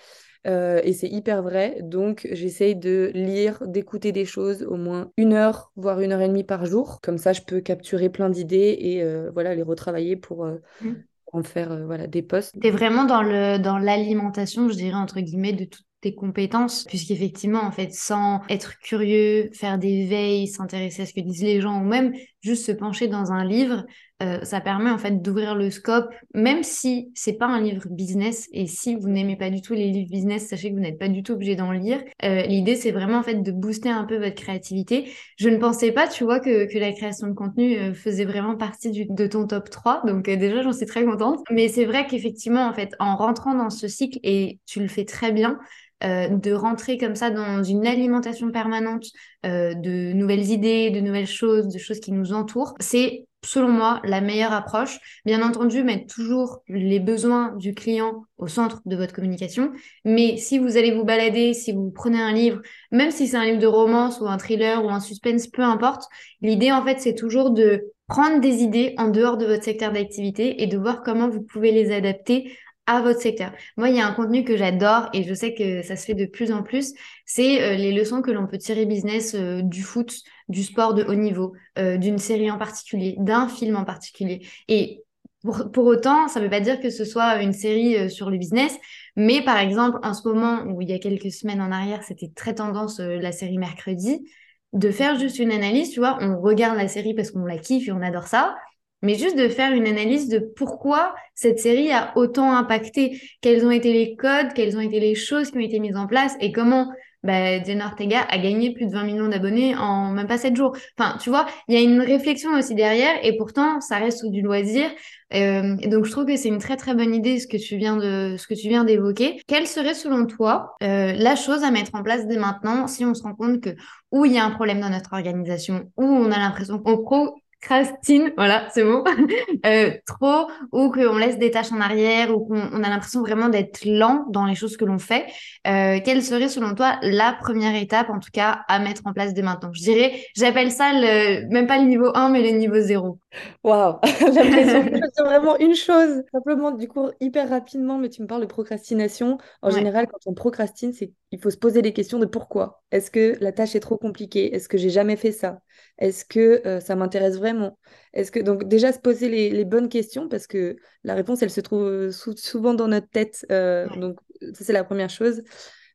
Euh, 0.47 0.81
et 0.83 0.93
c'est 0.93 1.07
hyper 1.07 1.43
vrai. 1.43 1.77
Donc, 1.81 2.27
j'essaye 2.31 2.75
de 2.75 3.11
lire, 3.13 3.65
d'écouter 3.67 4.11
des 4.11 4.25
choses 4.25 4.63
au 4.63 4.75
moins 4.75 5.11
une 5.17 5.33
heure, 5.33 5.71
voire 5.75 5.99
une 6.01 6.11
heure 6.11 6.21
et 6.21 6.27
demie 6.27 6.43
par 6.43 6.65
jour. 6.65 6.99
Comme 7.01 7.17
ça, 7.17 7.33
je 7.33 7.41
peux 7.41 7.61
capturer 7.61 8.09
plein 8.09 8.29
d'idées 8.29 8.77
et 8.79 9.29
voilà, 9.31 9.53
les 9.55 9.63
retravailler 9.63 10.15
pour, 10.15 10.45
mm. 10.45 10.95
en 11.33 11.43
faire 11.43 11.85
voilà, 11.85 12.07
des 12.07 12.21
posts. 12.21 12.59
Tu 12.59 12.67
es 12.67 12.71
vraiment 12.71 13.05
dans 13.05 13.21
l'alimentation, 13.21 14.63
dans 14.63 14.69
je 14.69 14.75
dirais, 14.75 14.95
entre 14.95 15.19
guillemets, 15.19 15.53
de 15.53 15.65
toute 15.65 15.85
tes 16.01 16.15
compétences, 16.15 16.83
puisqu'effectivement, 16.85 17.61
en 17.61 17.71
fait, 17.71 17.93
sans 17.93 18.41
être 18.49 18.79
curieux, 18.79 19.49
faire 19.53 19.77
des 19.77 20.07
veilles, 20.07 20.47
s'intéresser 20.47 21.03
à 21.03 21.05
ce 21.05 21.13
que 21.13 21.21
disent 21.21 21.43
les 21.43 21.61
gens, 21.61 21.79
ou 21.79 21.85
même 21.85 22.13
juste 22.41 22.65
se 22.65 22.71
pencher 22.71 23.07
dans 23.07 23.31
un 23.31 23.45
livre, 23.45 23.85
euh, 24.21 24.43
ça 24.43 24.61
permet 24.61 24.91
en 24.91 24.97
fait 24.97 25.21
d'ouvrir 25.21 25.55
le 25.55 25.71
scope, 25.71 26.13
même 26.33 26.63
si 26.63 27.11
c'est 27.15 27.33
pas 27.33 27.47
un 27.47 27.59
livre 27.59 27.87
business, 27.89 28.47
et 28.53 28.67
si 28.67 28.95
vous 28.95 29.09
n'aimez 29.09 29.35
pas 29.35 29.49
du 29.49 29.61
tout 29.61 29.73
les 29.73 29.89
livres 29.89 30.11
business, 30.11 30.47
sachez 30.47 30.69
que 30.69 30.75
vous 30.75 30.81
n'êtes 30.81 30.99
pas 30.99 31.07
du 31.07 31.23
tout 31.23 31.33
obligé 31.33 31.55
d'en 31.55 31.71
lire. 31.71 32.01
Euh, 32.23 32.43
L'idée, 32.43 32.75
c'est 32.75 32.91
vraiment 32.91 33.17
en 33.17 33.23
fait 33.23 33.41
de 33.41 33.51
booster 33.51 33.89
un 33.89 34.05
peu 34.05 34.17
votre 34.17 34.35
créativité. 34.35 35.11
Je 35.37 35.49
ne 35.49 35.57
pensais 35.57 35.91
pas, 35.91 36.07
tu 36.07 36.23
vois, 36.23 36.39
que, 36.39 36.71
que 36.71 36.77
la 36.77 36.91
création 36.91 37.27
de 37.27 37.33
contenu 37.33 37.77
euh, 37.77 37.93
faisait 37.93 38.25
vraiment 38.25 38.55
partie 38.55 38.91
de 39.09 39.27
ton 39.27 39.47
top 39.47 39.69
3, 39.69 40.03
donc 40.05 40.25
déjà, 40.25 40.61
j'en 40.61 40.73
suis 40.73 40.85
très 40.85 41.03
contente. 41.03 41.39
Mais 41.49 41.67
c'est 41.67 41.85
vrai 41.85 42.05
qu'effectivement, 42.05 42.67
en 42.67 42.73
fait, 42.73 42.93
en 42.99 43.15
rentrant 43.15 43.55
dans 43.55 43.69
ce 43.69 43.87
cycle, 43.87 44.19
et 44.23 44.59
tu 44.67 44.81
le 44.81 44.87
fais 44.87 45.05
très 45.05 45.31
bien, 45.31 45.57
de 46.03 46.51
rentrer 46.51 46.97
comme 46.97 47.13
ça 47.13 47.29
dans 47.29 47.61
une 47.61 47.85
alimentation 47.85 48.49
permanente 48.49 49.05
de 49.43 50.13
nouvelles 50.13 50.49
idées, 50.49 50.89
de 50.89 50.99
nouvelles 50.99 51.27
choses, 51.27 51.67
de 51.67 51.77
choses 51.77 51.99
qui 51.99 52.11
nous 52.11 52.33
entourent, 52.33 52.73
c'est 52.79 53.27
selon 53.43 53.69
moi 53.69 54.01
la 54.03 54.21
meilleure 54.21 54.53
approche. 54.53 54.99
Bien 55.25 55.41
entendu, 55.41 55.83
mettre 55.83 56.13
toujours 56.13 56.63
les 56.67 56.99
besoins 56.99 57.53
du 57.55 57.73
client 57.73 58.25
au 58.37 58.47
centre 58.47 58.81
de 58.85 58.95
votre 58.95 59.13
communication. 59.13 59.71
Mais 60.05 60.37
si 60.37 60.59
vous 60.59 60.77
allez 60.77 60.91
vous 60.91 61.03
balader, 61.03 61.53
si 61.53 61.71
vous 61.71 61.91
prenez 61.91 62.21
un 62.21 62.33
livre, 62.33 62.61
même 62.91 63.11
si 63.11 63.27
c'est 63.27 63.37
un 63.37 63.45
livre 63.45 63.59
de 63.59 63.67
romance 63.67 64.19
ou 64.19 64.27
un 64.27 64.37
thriller 64.37 64.83
ou 64.83 64.89
un 64.89 64.99
suspense, 64.99 65.47
peu 65.47 65.63
importe, 65.63 66.03
l'idée 66.41 66.71
en 66.71 66.83
fait 66.83 66.99
c'est 66.99 67.15
toujours 67.15 67.51
de 67.51 67.91
prendre 68.07 68.41
des 68.41 68.61
idées 68.61 68.93
en 68.97 69.07
dehors 69.07 69.37
de 69.37 69.45
votre 69.45 69.63
secteur 69.63 69.91
d'activité 69.91 70.61
et 70.61 70.67
de 70.67 70.77
voir 70.77 71.01
comment 71.01 71.29
vous 71.29 71.41
pouvez 71.41 71.71
les 71.71 71.93
adapter 71.93 72.57
à 72.91 73.01
votre 73.01 73.21
secteur. 73.21 73.51
Moi, 73.77 73.89
il 73.89 73.95
y 73.95 74.01
a 74.01 74.05
un 74.05 74.13
contenu 74.13 74.43
que 74.43 74.57
j'adore 74.57 75.09
et 75.13 75.23
je 75.23 75.33
sais 75.33 75.53
que 75.53 75.81
ça 75.81 75.95
se 75.95 76.05
fait 76.05 76.13
de 76.13 76.25
plus 76.25 76.51
en 76.51 76.61
plus, 76.61 76.93
c'est 77.25 77.61
euh, 77.61 77.75
les 77.75 77.93
leçons 77.93 78.21
que 78.21 78.31
l'on 78.31 78.47
peut 78.47 78.57
tirer 78.57 78.85
business 78.85 79.33
euh, 79.33 79.61
du 79.61 79.81
foot, 79.81 80.13
du 80.49 80.63
sport 80.63 80.93
de 80.93 81.03
haut 81.03 81.15
niveau, 81.15 81.53
euh, 81.79 81.97
d'une 81.97 82.17
série 82.17 82.51
en 82.51 82.57
particulier, 82.57 83.15
d'un 83.17 83.47
film 83.47 83.77
en 83.77 83.85
particulier. 83.85 84.45
Et 84.67 85.03
pour, 85.41 85.71
pour 85.71 85.85
autant, 85.85 86.27
ça 86.27 86.39
ne 86.39 86.45
veut 86.45 86.51
pas 86.51 86.59
dire 86.59 86.81
que 86.81 86.89
ce 86.89 87.05
soit 87.05 87.41
une 87.41 87.53
série 87.53 88.09
sur 88.09 88.29
le 88.29 88.37
business, 88.37 88.77
mais 89.15 89.41
par 89.41 89.57
exemple, 89.57 89.97
en 90.03 90.13
ce 90.13 90.27
moment 90.27 90.63
où 90.65 90.81
il 90.81 90.89
y 90.89 90.93
a 90.93 90.99
quelques 90.99 91.31
semaines 91.31 91.61
en 91.61 91.71
arrière, 91.71 92.03
c'était 92.03 92.31
très 92.35 92.53
tendance 92.53 92.99
la 92.99 93.31
série 93.31 93.57
mercredi, 93.57 94.29
de 94.73 94.91
faire 94.91 95.17
juste 95.17 95.39
une 95.39 95.51
analyse, 95.51 95.89
tu 95.89 95.99
vois, 95.99 96.17
on 96.21 96.39
regarde 96.39 96.77
la 96.77 96.87
série 96.87 97.15
parce 97.15 97.31
qu'on 97.31 97.45
la 97.45 97.57
kiffe 97.57 97.87
et 97.87 97.91
on 97.91 98.01
adore 98.01 98.27
ça, 98.27 98.55
mais 99.01 99.15
juste 99.15 99.37
de 99.37 99.47
faire 99.47 99.73
une 99.73 99.87
analyse 99.87 100.27
de 100.29 100.39
pourquoi 100.39 101.15
cette 101.35 101.59
série 101.59 101.91
a 101.91 102.11
autant 102.15 102.55
impacté, 102.55 103.21
quels 103.41 103.65
ont 103.65 103.71
été 103.71 103.93
les 103.93 104.15
codes, 104.15 104.53
quelles 104.53 104.77
ont 104.77 104.81
été 104.81 104.99
les 104.99 105.15
choses 105.15 105.51
qui 105.51 105.57
ont 105.57 105.61
été 105.61 105.79
mises 105.79 105.97
en 105.97 106.07
place 106.07 106.35
et 106.39 106.51
comment 106.51 106.91
bah, 107.23 107.63
Jenna 107.63 107.85
Ortega 107.85 108.21
a 108.21 108.37
gagné 108.39 108.73
plus 108.73 108.87
de 108.87 108.91
20 108.91 109.03
millions 109.03 109.27
d'abonnés 109.27 109.75
en 109.75 110.11
même 110.11 110.27
pas 110.27 110.37
7 110.37 110.55
jours. 110.55 110.75
Enfin, 110.97 111.17
tu 111.19 111.29
vois, 111.29 111.45
il 111.67 111.75
y 111.75 111.77
a 111.77 111.81
une 111.81 112.01
réflexion 112.01 112.51
aussi 112.57 112.73
derrière 112.73 113.13
et 113.23 113.37
pourtant, 113.37 113.79
ça 113.79 113.97
reste 113.97 114.25
du 114.25 114.41
loisir. 114.41 114.89
Euh, 115.33 115.75
donc, 115.85 116.05
je 116.05 116.11
trouve 116.11 116.25
que 116.25 116.35
c'est 116.35 116.49
une 116.49 116.57
très 116.57 116.77
très 116.77 116.95
bonne 116.95 117.13
idée 117.13 117.39
ce 117.39 117.47
que 117.47 117.57
tu 117.57 117.77
viens 117.77 117.95
de 117.95 118.35
ce 118.37 118.47
que 118.47 118.53
tu 118.53 118.67
viens 118.69 118.83
d'évoquer. 118.83 119.39
Quelle 119.47 119.67
serait 119.67 119.93
selon 119.93 120.25
toi 120.25 120.75
euh, 120.81 121.13
la 121.13 121.35
chose 121.35 121.63
à 121.63 121.71
mettre 121.71 121.91
en 121.93 122.03
place 122.03 122.27
dès 122.27 122.37
maintenant 122.37 122.87
si 122.87 123.05
on 123.05 123.13
se 123.13 123.23
rend 123.23 123.35
compte 123.35 123.61
que 123.61 123.69
où 124.11 124.25
il 124.25 124.33
y 124.33 124.39
a 124.39 124.45
un 124.45 124.51
problème 124.51 124.81
dans 124.81 124.89
notre 124.89 125.13
organisation, 125.13 125.91
où 125.97 126.03
on 126.03 126.31
a 126.31 126.37
l'impression 126.37 126.79
qu'on 126.79 126.97
pro 126.97 127.40
Crastine, 127.61 128.33
voilà, 128.35 128.67
c'est 128.73 128.83
bon, 128.83 129.03
euh, 129.67 129.91
trop, 130.07 130.49
ou 130.71 130.91
qu'on 130.91 131.17
laisse 131.17 131.37
des 131.37 131.51
tâches 131.51 131.71
en 131.71 131.79
arrière, 131.79 132.35
ou 132.35 132.45
qu'on 132.45 132.83
a 132.83 132.89
l'impression 132.89 133.21
vraiment 133.21 133.49
d'être 133.49 133.85
lent 133.85 134.25
dans 134.29 134.45
les 134.45 134.55
choses 134.55 134.77
que 134.77 134.85
l'on 134.85 134.97
fait. 134.97 135.27
Euh, 135.67 135.99
quelle 136.03 136.23
serait, 136.23 136.49
selon 136.49 136.73
toi, 136.73 136.97
la 137.03 137.33
première 137.39 137.75
étape, 137.75 138.09
en 138.09 138.19
tout 138.19 138.31
cas, 138.33 138.61
à 138.67 138.79
mettre 138.79 139.03
en 139.05 139.13
place 139.13 139.35
dès 139.35 139.43
maintenant? 139.43 139.71
Je 139.73 139.81
dirais, 139.81 140.25
j'appelle 140.35 140.71
ça 140.71 140.91
le, 140.91 141.47
même 141.49 141.67
pas 141.67 141.77
le 141.77 141.85
niveau 141.85 142.09
1, 142.15 142.29
mais 142.29 142.41
le 142.41 142.57
niveau 142.57 142.79
0. 142.79 143.19
Waouh, 143.63 143.99
l'impression 144.03 144.83
que 144.83 145.07
c'est 145.13 145.23
vraiment 145.23 145.57
une 145.59 145.75
chose. 145.75 146.23
Simplement, 146.31 146.71
du 146.71 146.87
coup, 146.87 147.09
hyper 147.19 147.47
rapidement, 147.47 147.99
mais 147.99 148.09
tu 148.09 148.23
me 148.23 148.27
parles 148.27 148.41
de 148.41 148.47
procrastination. 148.47 149.37
En 149.61 149.69
général, 149.69 150.07
quand 150.07 150.19
on 150.25 150.33
procrastine, 150.33 150.93
c'est 150.93 151.13
il 151.31 151.39
faut 151.39 151.49
se 151.49 151.57
poser 151.57 151.81
les 151.81 151.93
questions 151.93 152.19
de 152.19 152.25
pourquoi. 152.25 152.83
Est-ce 152.91 153.09
que 153.09 153.37
la 153.39 153.53
tâche 153.53 153.75
est 153.75 153.79
trop 153.79 153.97
compliquée? 153.97 154.53
Est-ce 154.53 154.67
que 154.67 154.77
j'ai 154.77 154.89
jamais 154.89 155.15
fait 155.15 155.31
ça? 155.31 155.59
Est-ce 156.01 156.25
que 156.25 156.67
euh, 156.67 156.79
ça 156.79 156.95
m'intéresse 156.95 157.37
vraiment? 157.37 157.77
Est-ce 158.13 158.31
que 158.31 158.39
donc 158.39 158.63
déjà 158.67 158.91
se 158.91 158.97
poser 158.97 159.29
les, 159.29 159.65
bonnes 159.65 159.87
questions 159.87 160.27
parce 160.27 160.47
que 160.47 160.75
la 161.03 161.13
réponse 161.13 161.43
elle 161.43 161.51
se 161.51 161.61
trouve 161.61 161.83
euh, 161.83 162.11
souvent 162.11 162.73
dans 162.73 162.87
notre 162.87 163.07
tête. 163.07 163.45
Euh, 163.51 163.87
donc 163.97 164.17
ça 164.53 164.65
c'est 164.65 164.73
la 164.73 164.83
première 164.83 165.11
chose. 165.11 165.43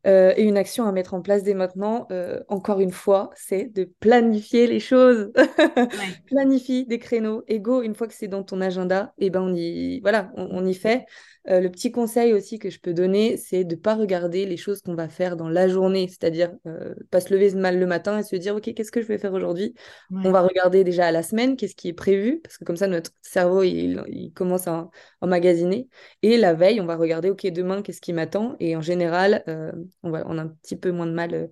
Et 0.07 0.43
une 0.43 0.57
action 0.57 0.87
à 0.87 0.93
mettre 0.93 1.15
en 1.15 1.21
place 1.21 1.43
dès 1.43 1.55
maintenant, 1.55 2.07
encore 2.49 2.81
une 2.81 2.93
fois, 2.93 3.31
c'est 3.35 3.67
de 3.67 3.91
planifier 4.01 4.67
les 4.67 4.81
choses. 4.81 5.33
Planifie 6.27 6.87
des 6.87 6.99
créneaux. 6.99 7.43
Ego, 7.49 7.83
une 7.83 7.95
fois 7.95 8.07
que 8.07 8.15
c'est 8.15 8.29
dans 8.29 8.43
ton 8.43 8.61
agenda, 8.61 9.13
et 9.19 9.27
eh 9.27 9.31
ben 9.31 9.43
on 9.43 9.55
y 9.55 10.01
voilà, 10.01 10.31
on 10.37 10.65
y 10.65 10.75
fait. 10.75 11.07
Euh, 11.49 11.61
le 11.61 11.71
petit 11.71 11.93
conseil 11.93 12.33
aussi 12.33 12.59
que 12.59 12.71
je 12.71 12.81
peux 12.81 12.93
donner, 12.93 13.37
c'est 13.37 13.65
de 13.65 13.77
ne 13.77 13.81
pas 13.81 13.95
regarder 13.95 14.47
les 14.47 14.57
choses 14.57 14.83
qu'on 14.83 14.95
va 14.95 15.09
faire 15.09 15.37
dans 15.37 15.49
la 15.49 15.69
journée, 15.69 16.09
c'est-à-dire 16.09 16.53
euh, 16.67 16.95
pas 17.11 17.21
se 17.21 17.33
lever 17.33 17.55
mal 17.55 17.79
le 17.79 17.87
matin 17.87 18.19
et 18.19 18.23
se 18.25 18.35
dire, 18.35 18.57
OK, 18.57 18.73
qu'est-ce 18.75 18.91
que 18.91 19.01
je 19.01 19.07
vais 19.07 19.19
faire 19.19 19.33
aujourd'hui? 19.33 19.75
On 20.11 20.33
va 20.33 20.43
regarder 20.43 20.83
déjà 20.83 21.07
à 21.07 21.13
la 21.13 21.23
semaine, 21.23 21.57
qu'est-ce 21.57 21.77
qui 21.77 21.89
est 21.89 21.93
prévu, 21.93 22.41
parce 22.43 22.59
que 22.59 22.65
comme 22.65 22.77
ça, 22.77 22.89
notre 22.89 23.13
cerveau, 23.23 23.63
il, 23.63 24.33
commence 24.35 24.67
à 24.67 24.91
emmagasiner. 25.21 25.89
Et 26.23 26.37
la 26.37 26.53
veille, 26.53 26.81
on 26.81 26.87
va 26.87 26.97
regarder, 26.97 27.31
OK, 27.31 27.47
demain, 27.47 27.83
qu'est-ce 27.83 28.01
qui 28.01 28.13
m'attend? 28.13 28.57
Et 28.59 28.77
en 28.77 28.81
général, 28.81 29.45
euh, 29.49 29.73
on, 30.07 30.39
a 30.39 30.43
un 30.43 30.49
petit 30.49 30.77
peu 30.77 30.91
moins 30.93 31.07
de 31.07 31.13
mal 31.13 31.51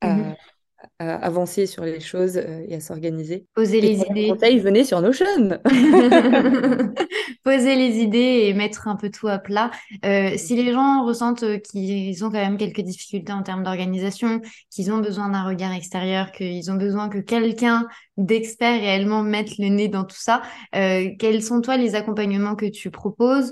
à, 0.00 0.14
mmh 0.14 0.34
à 0.98 1.14
avancer 1.14 1.66
sur 1.66 1.84
les 1.84 2.00
choses 2.00 2.36
euh, 2.36 2.64
et 2.68 2.74
à 2.74 2.80
s'organiser. 2.80 3.46
Poser 3.54 3.80
les 3.80 4.00
idées. 4.00 4.28
Conseil, 4.28 4.58
venez 4.58 4.84
sur 4.84 5.00
Notion. 5.00 5.26
Poser 7.44 7.76
les 7.76 7.98
idées 7.98 8.44
et 8.44 8.54
mettre 8.54 8.88
un 8.88 8.96
peu 8.96 9.10
tout 9.10 9.28
à 9.28 9.38
plat. 9.38 9.70
Euh, 10.04 10.32
si 10.36 10.56
les 10.56 10.72
gens 10.72 11.04
ressentent 11.04 11.44
qu'ils 11.62 12.24
ont 12.24 12.30
quand 12.30 12.40
même 12.40 12.56
quelques 12.56 12.80
difficultés 12.80 13.32
en 13.32 13.42
termes 13.42 13.62
d'organisation, 13.62 14.40
qu'ils 14.70 14.92
ont 14.92 14.98
besoin 14.98 15.28
d'un 15.28 15.44
regard 15.44 15.72
extérieur, 15.72 16.32
qu'ils 16.32 16.70
ont 16.70 16.76
besoin 16.76 17.08
que 17.08 17.18
quelqu'un 17.18 17.86
d'expert 18.16 18.80
réellement 18.80 19.22
mette 19.22 19.58
le 19.58 19.68
nez 19.68 19.88
dans 19.88 20.04
tout 20.04 20.16
ça, 20.16 20.42
euh, 20.74 21.10
quels 21.18 21.42
sont 21.42 21.60
toi 21.60 21.76
les 21.76 21.94
accompagnements 21.94 22.54
que 22.54 22.66
tu 22.66 22.90
proposes, 22.90 23.50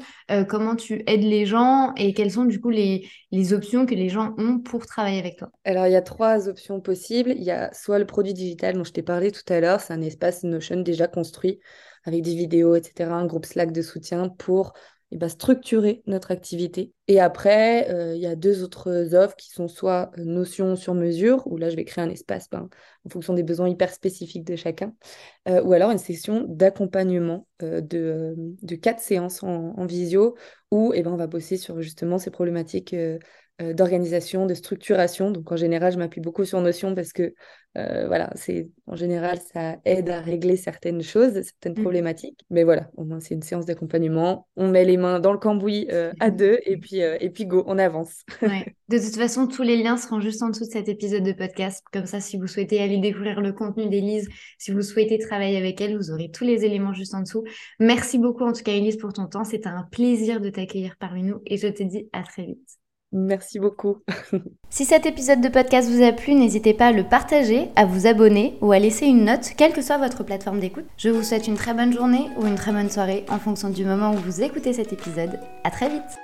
comment 0.48 0.76
tu 0.76 1.02
aides 1.06 1.24
les 1.24 1.46
gens? 1.46 1.92
Et 1.96 2.14
quelles 2.14 2.30
sont 2.30 2.44
du 2.44 2.60
coup 2.60 2.70
les, 2.70 3.08
les 3.32 3.52
options 3.52 3.86
que 3.86 3.94
les 3.94 4.08
gens 4.08 4.34
ont 4.38 4.58
pour 4.58 4.86
travailler 4.86 5.18
avec 5.18 5.36
toi? 5.36 5.50
Alors 5.64 5.86
il 5.86 5.92
y 5.92 5.96
a 5.96 6.02
trois 6.02 6.48
options 6.48 6.80
possibles. 6.80 7.34
Il 7.36 7.42
y 7.42 7.50
a 7.50 7.72
soit 7.72 7.98
le 7.98 8.06
produit 8.06 8.34
digital 8.34 8.76
dont 8.76 8.84
je 8.84 8.92
t'ai 8.92 9.02
parlé 9.02 9.30
tout 9.30 9.52
à 9.52 9.60
l'heure, 9.60 9.80
c'est 9.80 9.92
un 9.92 10.00
espace 10.02 10.42
Notion 10.44 10.80
déjà 10.80 11.06
construit 11.06 11.60
avec 12.04 12.22
des 12.22 12.34
vidéos, 12.34 12.74
etc., 12.74 13.10
un 13.10 13.26
groupe 13.26 13.46
Slack 13.46 13.72
de 13.72 13.82
soutien 13.82 14.28
pour 14.28 14.72
eh 15.10 15.16
ben, 15.16 15.28
structurer 15.28 16.02
notre 16.06 16.30
activité. 16.30 16.92
Et 17.12 17.20
après, 17.20 17.90
euh, 17.90 18.14
il 18.14 18.22
y 18.22 18.26
a 18.26 18.34
deux 18.36 18.62
autres 18.62 19.14
offres 19.14 19.36
qui 19.36 19.50
sont 19.50 19.68
soit 19.68 20.10
euh, 20.16 20.24
Notion 20.24 20.76
sur 20.76 20.94
mesure, 20.94 21.46
où 21.46 21.58
là, 21.58 21.68
je 21.68 21.76
vais 21.76 21.84
créer 21.84 22.02
un 22.02 22.08
espace 22.08 22.48
ben, 22.48 22.70
en 23.04 23.10
fonction 23.10 23.34
des 23.34 23.42
besoins 23.42 23.68
hyper 23.68 23.92
spécifiques 23.92 24.44
de 24.44 24.56
chacun, 24.56 24.94
euh, 25.46 25.60
ou 25.62 25.74
alors 25.74 25.90
une 25.90 25.98
session 25.98 26.46
d'accompagnement 26.48 27.46
de, 27.60 28.34
de, 28.62 28.74
quatre 28.76 29.00
séances 29.00 29.42
en, 29.42 29.84
visio, 29.84 30.36
où 30.70 30.92
eh 30.94 31.02
ben, 31.02 31.12
on 31.12 31.16
va 31.16 31.26
bosser 31.26 31.58
sur 31.58 31.82
justement 31.82 32.16
ces 32.16 32.30
problématiques 32.30 32.96
d'organisation, 33.60 34.46
de 34.46 34.54
structuration. 34.54 35.30
Donc 35.30 35.52
en 35.52 35.56
général, 35.56 35.92
je 35.92 35.98
m'appuie 35.98 36.22
beaucoup 36.22 36.46
sur 36.46 36.62
Notion 36.62 36.94
parce 36.94 37.12
que 37.12 37.34
voilà, 37.74 38.30
c'est 38.34 38.70
en 38.86 38.96
général 38.96 39.38
ça 39.52 39.76
aide 39.84 40.08
à 40.08 40.20
régler 40.20 40.56
certaines 40.56 41.02
choses, 41.02 41.34
certaines 41.34 41.78
mmh. 41.78 41.82
problématiques. 41.82 42.40
Mais 42.48 42.64
voilà, 42.64 42.90
au 42.96 43.04
moins 43.04 43.20
c'est 43.20 43.34
une 43.34 43.42
séance 43.42 43.66
d'accompagnement. 43.66 44.48
On 44.56 44.68
met 44.68 44.84
les 44.84 44.96
mains 44.96 45.20
dans 45.20 45.32
le 45.32 45.38
cambouis 45.38 45.86
à 46.18 46.30
deux 46.30 46.58
et 46.64 46.76
puis 46.78 47.01
et 47.20 47.30
puis 47.30 47.46
go, 47.46 47.64
on 47.66 47.78
avance. 47.78 48.24
De 48.88 48.98
toute 48.98 49.16
façon, 49.16 49.46
tous 49.46 49.62
les 49.62 49.76
liens 49.76 49.96
seront 49.96 50.20
juste 50.20 50.42
en 50.42 50.48
dessous 50.48 50.66
de 50.66 50.70
cet 50.70 50.88
épisode 50.88 51.22
de 51.22 51.32
podcast. 51.32 51.84
Comme 51.92 52.06
ça, 52.06 52.20
si 52.20 52.36
vous 52.36 52.46
souhaitez 52.46 52.80
aller 52.80 52.98
découvrir 52.98 53.40
le 53.40 53.52
contenu 53.52 53.88
d'Elise, 53.88 54.28
si 54.58 54.70
vous 54.70 54.82
souhaitez 54.82 55.18
travailler 55.18 55.56
avec 55.56 55.80
elle, 55.80 55.96
vous 55.96 56.10
aurez 56.10 56.30
tous 56.30 56.44
les 56.44 56.64
éléments 56.64 56.92
juste 56.92 57.14
en 57.14 57.20
dessous. 57.20 57.44
Merci 57.80 58.18
beaucoup 58.18 58.44
en 58.44 58.52
tout 58.52 58.62
cas 58.62 58.72
Elise 58.72 58.96
pour 58.96 59.12
ton 59.12 59.26
temps. 59.26 59.44
C'était 59.44 59.68
un 59.68 59.86
plaisir 59.90 60.40
de 60.40 60.50
t'accueillir 60.50 60.96
parmi 60.98 61.22
nous 61.22 61.40
et 61.46 61.56
je 61.56 61.68
te 61.68 61.82
dis 61.82 62.08
à 62.12 62.22
très 62.22 62.44
vite. 62.44 62.78
Merci 63.12 63.58
beaucoup. 63.58 63.98
si 64.70 64.86
cet 64.86 65.04
épisode 65.04 65.42
de 65.42 65.48
podcast 65.48 65.88
vous 65.90 66.02
a 66.02 66.12
plu, 66.12 66.34
n'hésitez 66.34 66.72
pas 66.72 66.86
à 66.86 66.92
le 66.92 67.04
partager, 67.04 67.68
à 67.76 67.84
vous 67.84 68.06
abonner 68.06 68.56
ou 68.62 68.72
à 68.72 68.78
laisser 68.78 69.06
une 69.06 69.26
note, 69.26 69.52
quelle 69.56 69.74
que 69.74 69.82
soit 69.82 69.98
votre 69.98 70.24
plateforme 70.24 70.60
d'écoute. 70.60 70.86
Je 70.96 71.10
vous 71.10 71.22
souhaite 71.22 71.46
une 71.46 71.56
très 71.56 71.74
bonne 71.74 71.92
journée 71.92 72.28
ou 72.38 72.46
une 72.46 72.54
très 72.54 72.72
bonne 72.72 72.90
soirée 72.90 73.24
en 73.28 73.38
fonction 73.38 73.68
du 73.68 73.84
moment 73.84 74.12
où 74.12 74.16
vous 74.16 74.42
écoutez 74.42 74.72
cet 74.72 74.94
épisode. 74.94 75.38
À 75.62 75.70
très 75.70 75.90
vite. 75.90 76.21